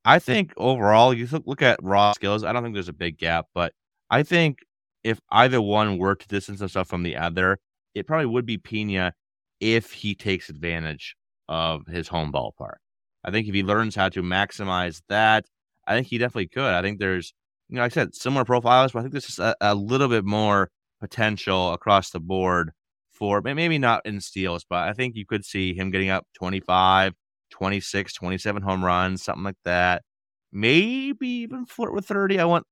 [0.04, 2.44] I think overall, you look at raw skills.
[2.44, 3.74] I don't think there's a big gap, but
[4.10, 4.60] I think
[5.04, 7.60] if either one were to distance himself from the other,
[7.94, 9.14] it probably would be Pena
[9.60, 11.16] if he takes advantage
[11.50, 12.78] of his home ballpark.
[13.24, 15.46] I think if he learns how to maximize that,
[15.86, 16.74] I think he definitely could.
[16.74, 17.32] I think there's,
[17.68, 20.08] you know, like I said, similar profiles, but I think there's just a, a little
[20.08, 22.72] bit more potential across the board
[23.12, 27.14] for maybe not in steals, but I think you could see him getting up 25,
[27.52, 30.04] 26, 27 home runs, something like that.
[30.52, 32.40] Maybe even flirt with 30.
[32.40, 32.66] I won't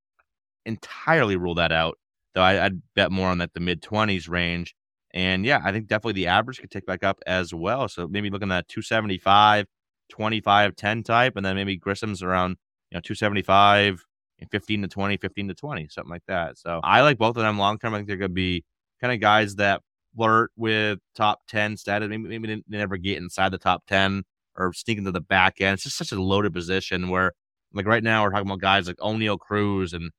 [0.66, 1.98] entirely rule that out,
[2.34, 4.74] though I, would bet more on that the mid 20s range.
[5.14, 7.88] And yeah, I think definitely the average could tick back up as well.
[7.88, 9.66] So maybe looking at 275,
[10.10, 12.56] 25, 10 type, and then maybe Grissom's around,
[12.90, 14.04] you know, 275,
[14.50, 16.58] 15 to 20, 15 to 20, something like that.
[16.58, 17.94] So I like both of them long term.
[17.94, 18.64] I think they're going to be
[19.00, 19.82] kind of guys that
[20.16, 22.08] flirt with top 10 status.
[22.08, 24.22] Maybe, maybe they never get inside the top 10
[24.56, 25.74] or sneak into the back end.
[25.74, 27.32] It's just such a loaded position where,
[27.72, 30.10] like right now, we're talking about guys like Oneil Cruz and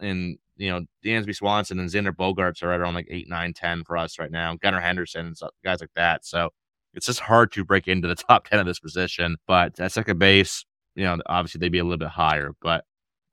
[0.00, 3.82] and you know Dansby Swanson and Xander Bogaerts are right around like eight, nine, ten
[3.84, 4.56] for us right now.
[4.56, 6.26] Gunnar Henderson and guys like that.
[6.26, 6.50] So
[6.94, 9.36] it's just hard to break into the top ten of this position.
[9.46, 12.52] But at second base, you know, obviously they'd be a little bit higher.
[12.60, 12.84] But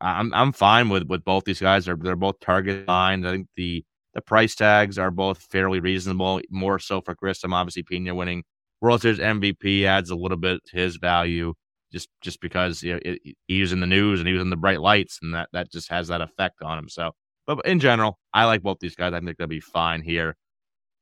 [0.02, 1.86] I'm I'm fine with with both these guys.
[1.86, 3.26] They're they're both target lines.
[3.26, 3.84] I think the
[4.14, 6.42] the price tags are both fairly reasonable.
[6.50, 8.44] More so for Grissom, obviously Pena winning
[8.82, 11.54] World Series MVP adds a little bit to his value
[11.92, 14.50] just just because you know, it, he was in the news and he was in
[14.50, 16.90] the bright lights, and that that just has that effect on him.
[16.90, 17.12] So,
[17.48, 19.14] but in general, I like both these guys.
[19.14, 20.36] I think they'll be fine here.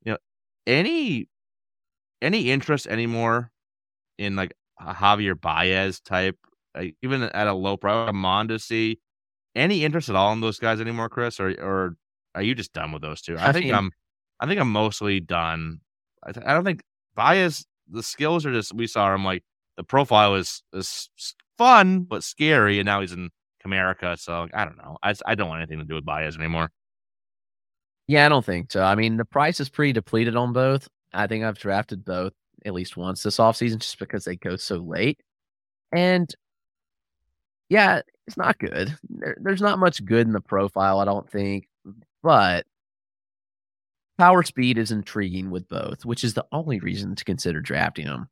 [0.03, 0.17] You know,
[0.65, 1.27] any
[2.21, 3.51] any interest anymore
[4.17, 6.37] in like Javier Baez type,
[7.01, 8.97] even at a low price, a Mondesi,
[9.55, 11.95] any interest at all in those guys anymore, Chris, or or
[12.35, 13.37] are you just done with those two?
[13.37, 13.91] I, I think mean, I'm,
[14.39, 15.79] I think I'm mostly done.
[16.23, 16.81] I, th- I don't think
[17.15, 17.65] Baez.
[17.89, 19.43] The skills are just we saw him like
[19.77, 21.09] the profile is is
[21.57, 23.29] fun but scary, and now he's in
[23.65, 24.19] Comerica.
[24.19, 24.97] So I don't know.
[25.01, 26.69] I I don't want anything to do with Baez anymore.
[28.07, 28.83] Yeah, I don't think so.
[28.83, 30.87] I mean, the price is pretty depleted on both.
[31.13, 32.33] I think I've drafted both
[32.65, 35.21] at least once this offseason just because they go so late.
[35.91, 36.33] And
[37.69, 38.97] yeah, it's not good.
[39.09, 41.67] There, there's not much good in the profile, I don't think.
[42.23, 42.65] But
[44.17, 48.29] power speed is intriguing with both, which is the only reason to consider drafting them.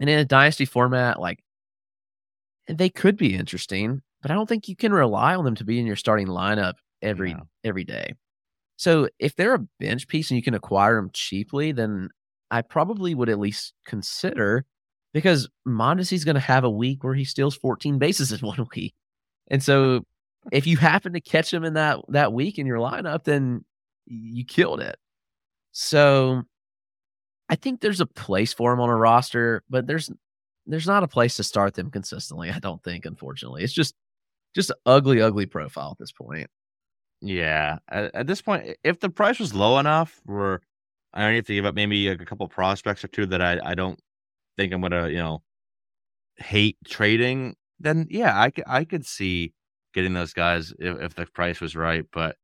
[0.00, 1.42] And in a dynasty format, like
[2.68, 5.64] eh, they could be interesting, but I don't think you can rely on them to
[5.64, 7.48] be in your starting lineup every no.
[7.64, 8.14] every day.
[8.76, 12.10] So if they're a bench piece and you can acquire them cheaply, then
[12.50, 14.64] I probably would at least consider
[15.12, 18.94] because Mondesi's going to have a week where he steals 14 bases in one week.
[19.50, 20.04] And so
[20.52, 23.64] if you happen to catch him in that that week in your lineup, then
[24.06, 24.96] you killed it.
[25.72, 26.42] So
[27.48, 30.10] I think there's a place for him on a roster, but there's
[30.66, 32.50] there's not a place to start them consistently.
[32.50, 33.94] I don't think, unfortunately, it's just
[34.54, 36.48] just ugly, ugly profile at this point.
[37.20, 40.60] Yeah, at, at this point, if the price was low enough, where
[41.12, 43.74] I only have to give up maybe a couple prospects or two that I I
[43.74, 43.98] don't
[44.58, 45.42] think I'm gonna you know
[46.36, 49.54] hate trading, then yeah, I I could see
[49.94, 52.04] getting those guys if, if the price was right.
[52.12, 52.36] But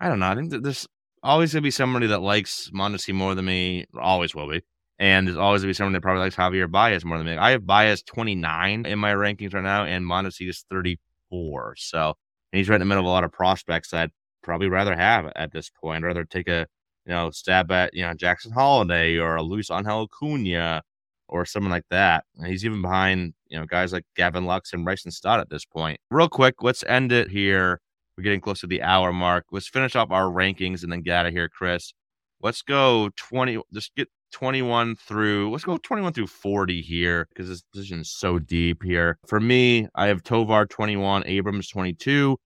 [0.00, 0.28] I don't know.
[0.28, 0.86] I think that this
[1.22, 3.86] always gonna be somebody that likes Mondesi more than me.
[4.00, 4.62] Always will be.
[4.98, 7.36] And there's always gonna be someone that probably likes Javier Baez more than me.
[7.36, 11.76] I have Baez 29 in my rankings right now, and Mondesi is 34.
[11.76, 12.14] So
[12.52, 14.10] and he's right in the middle of a lot of prospects I'd
[14.42, 16.04] probably rather have at this point.
[16.04, 16.66] I'd rather take a
[17.06, 20.82] you know stab at you know Jackson Holliday or a Luis Angel Acuna
[21.28, 22.24] or someone like that.
[22.36, 25.64] And he's even behind you know guys like Gavin Lux and Bryson Stott at this
[25.64, 26.00] point.
[26.10, 27.80] Real quick, let's end it here
[28.18, 29.46] we're getting close to the hour mark.
[29.52, 31.94] Let's finish up our rankings and then get out of here, Chris.
[32.42, 33.60] Let's go 20.
[33.72, 35.52] Just get 21 through.
[35.52, 39.20] Let's go 21 through 40 here because this position is so deep here.
[39.28, 42.36] For me, I have Tovar 21, Abrams 22,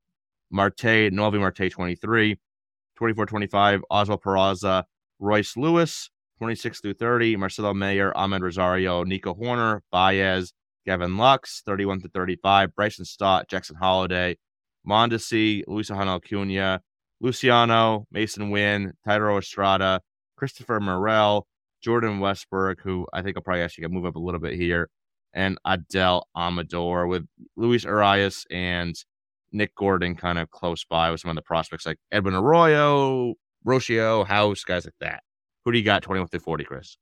[0.51, 2.37] Marte, Noelvi Marte 23,
[2.97, 4.85] 24 25, Oswald Peraza,
[5.20, 10.53] Royce Lewis 26 through 30, Marcelo Mayer, Amed Rosario, Nico Hoerner, Baez,
[10.87, 14.37] Gavin Lux 31 to 35, Bryson Stott, Jackson Holliday,
[14.87, 16.80] Mondesi, Luis Angel Acuna,
[17.20, 20.01] Luciano, Mason Winn, Thairo Estrada,
[20.37, 21.47] Christopher Morel,
[21.80, 24.89] Jordan Westburg, who I think I'll probably actually move up a little bit here,
[25.33, 27.26] and Adael Amador with
[27.57, 28.97] Luis Urias and
[29.53, 33.35] Nick Gordon kind of close by with some of the prospects like Edwin Arroyo,
[33.66, 35.22] Rocchio, House, guys like that.
[35.64, 36.96] Who do you got 21 through 40, Chris?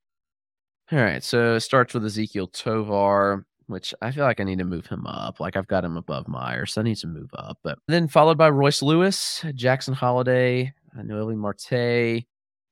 [0.92, 1.22] All right.
[1.22, 5.06] So it starts with Ezequiel Tovar, which I feel like I need to move him
[5.06, 5.40] up.
[5.40, 7.58] Like I've got him above Myers, so I need to move up.
[7.62, 12.24] But then followed by Royce Lewis, Jackson Holliday, Noelvi Marte,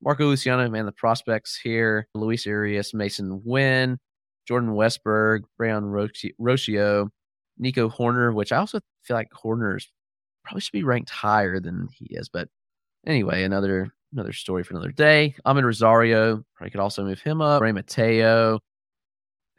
[0.02, 3.98] Marco Luciano, man, the prospects here, Luis Urias, Mason Winn,
[4.46, 7.08] Jordan Westburg, Brayan Rocchio,
[7.58, 9.88] Nico Hoerner, which I also feel like Hoerner's
[10.44, 12.28] probably should be ranked higher than he is.
[12.28, 12.48] But
[13.06, 15.34] anyway, another another story for another day.
[15.46, 17.62] Amed Rosario, probably could also move him up.
[17.62, 18.60] Ray Mateo,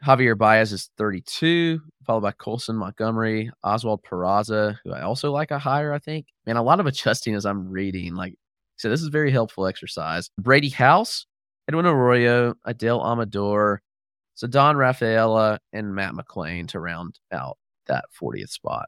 [0.04, 5.58] Javier Baez is 32, followed by Colson Montgomery, Oswald Peraza, who I also like a
[5.58, 6.26] higher, I think.
[6.46, 8.14] Man, a lot of adjusting as I'm reading.
[8.14, 8.34] Like,
[8.76, 10.30] so this is very helpful exercise.
[10.38, 11.26] Brady House,
[11.68, 13.82] Edwin Arroyo, Adael Amador,
[14.48, 18.86] Don Rafaela and Matt McLain to round out that 40th spot.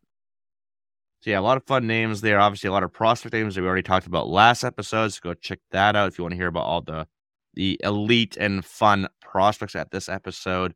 [1.22, 2.40] So yeah, a lot of fun names there.
[2.40, 5.12] Obviously, a lot of prospect names that we already talked about last episode.
[5.12, 7.06] So go check that out if you want to hear about all the
[7.54, 10.74] the elite and fun prospects at this episode.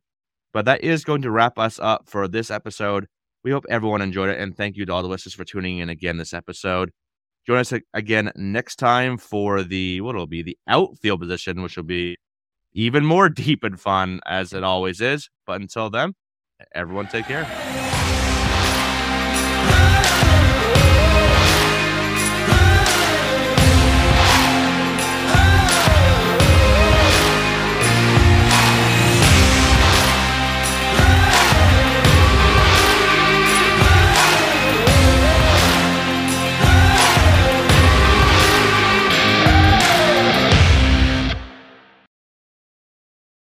[0.53, 3.07] But that is going to wrap us up for this episode.
[3.43, 5.89] We hope everyone enjoyed it, and thank you to all the listeners for tuning in
[5.89, 6.91] again this episode.
[7.45, 11.83] Join us again next time for the what will be the outfield position, which will
[11.83, 12.15] be
[12.71, 15.29] even more deep and fun as it always is.
[15.45, 16.13] But until then,
[16.73, 17.86] everyone take care.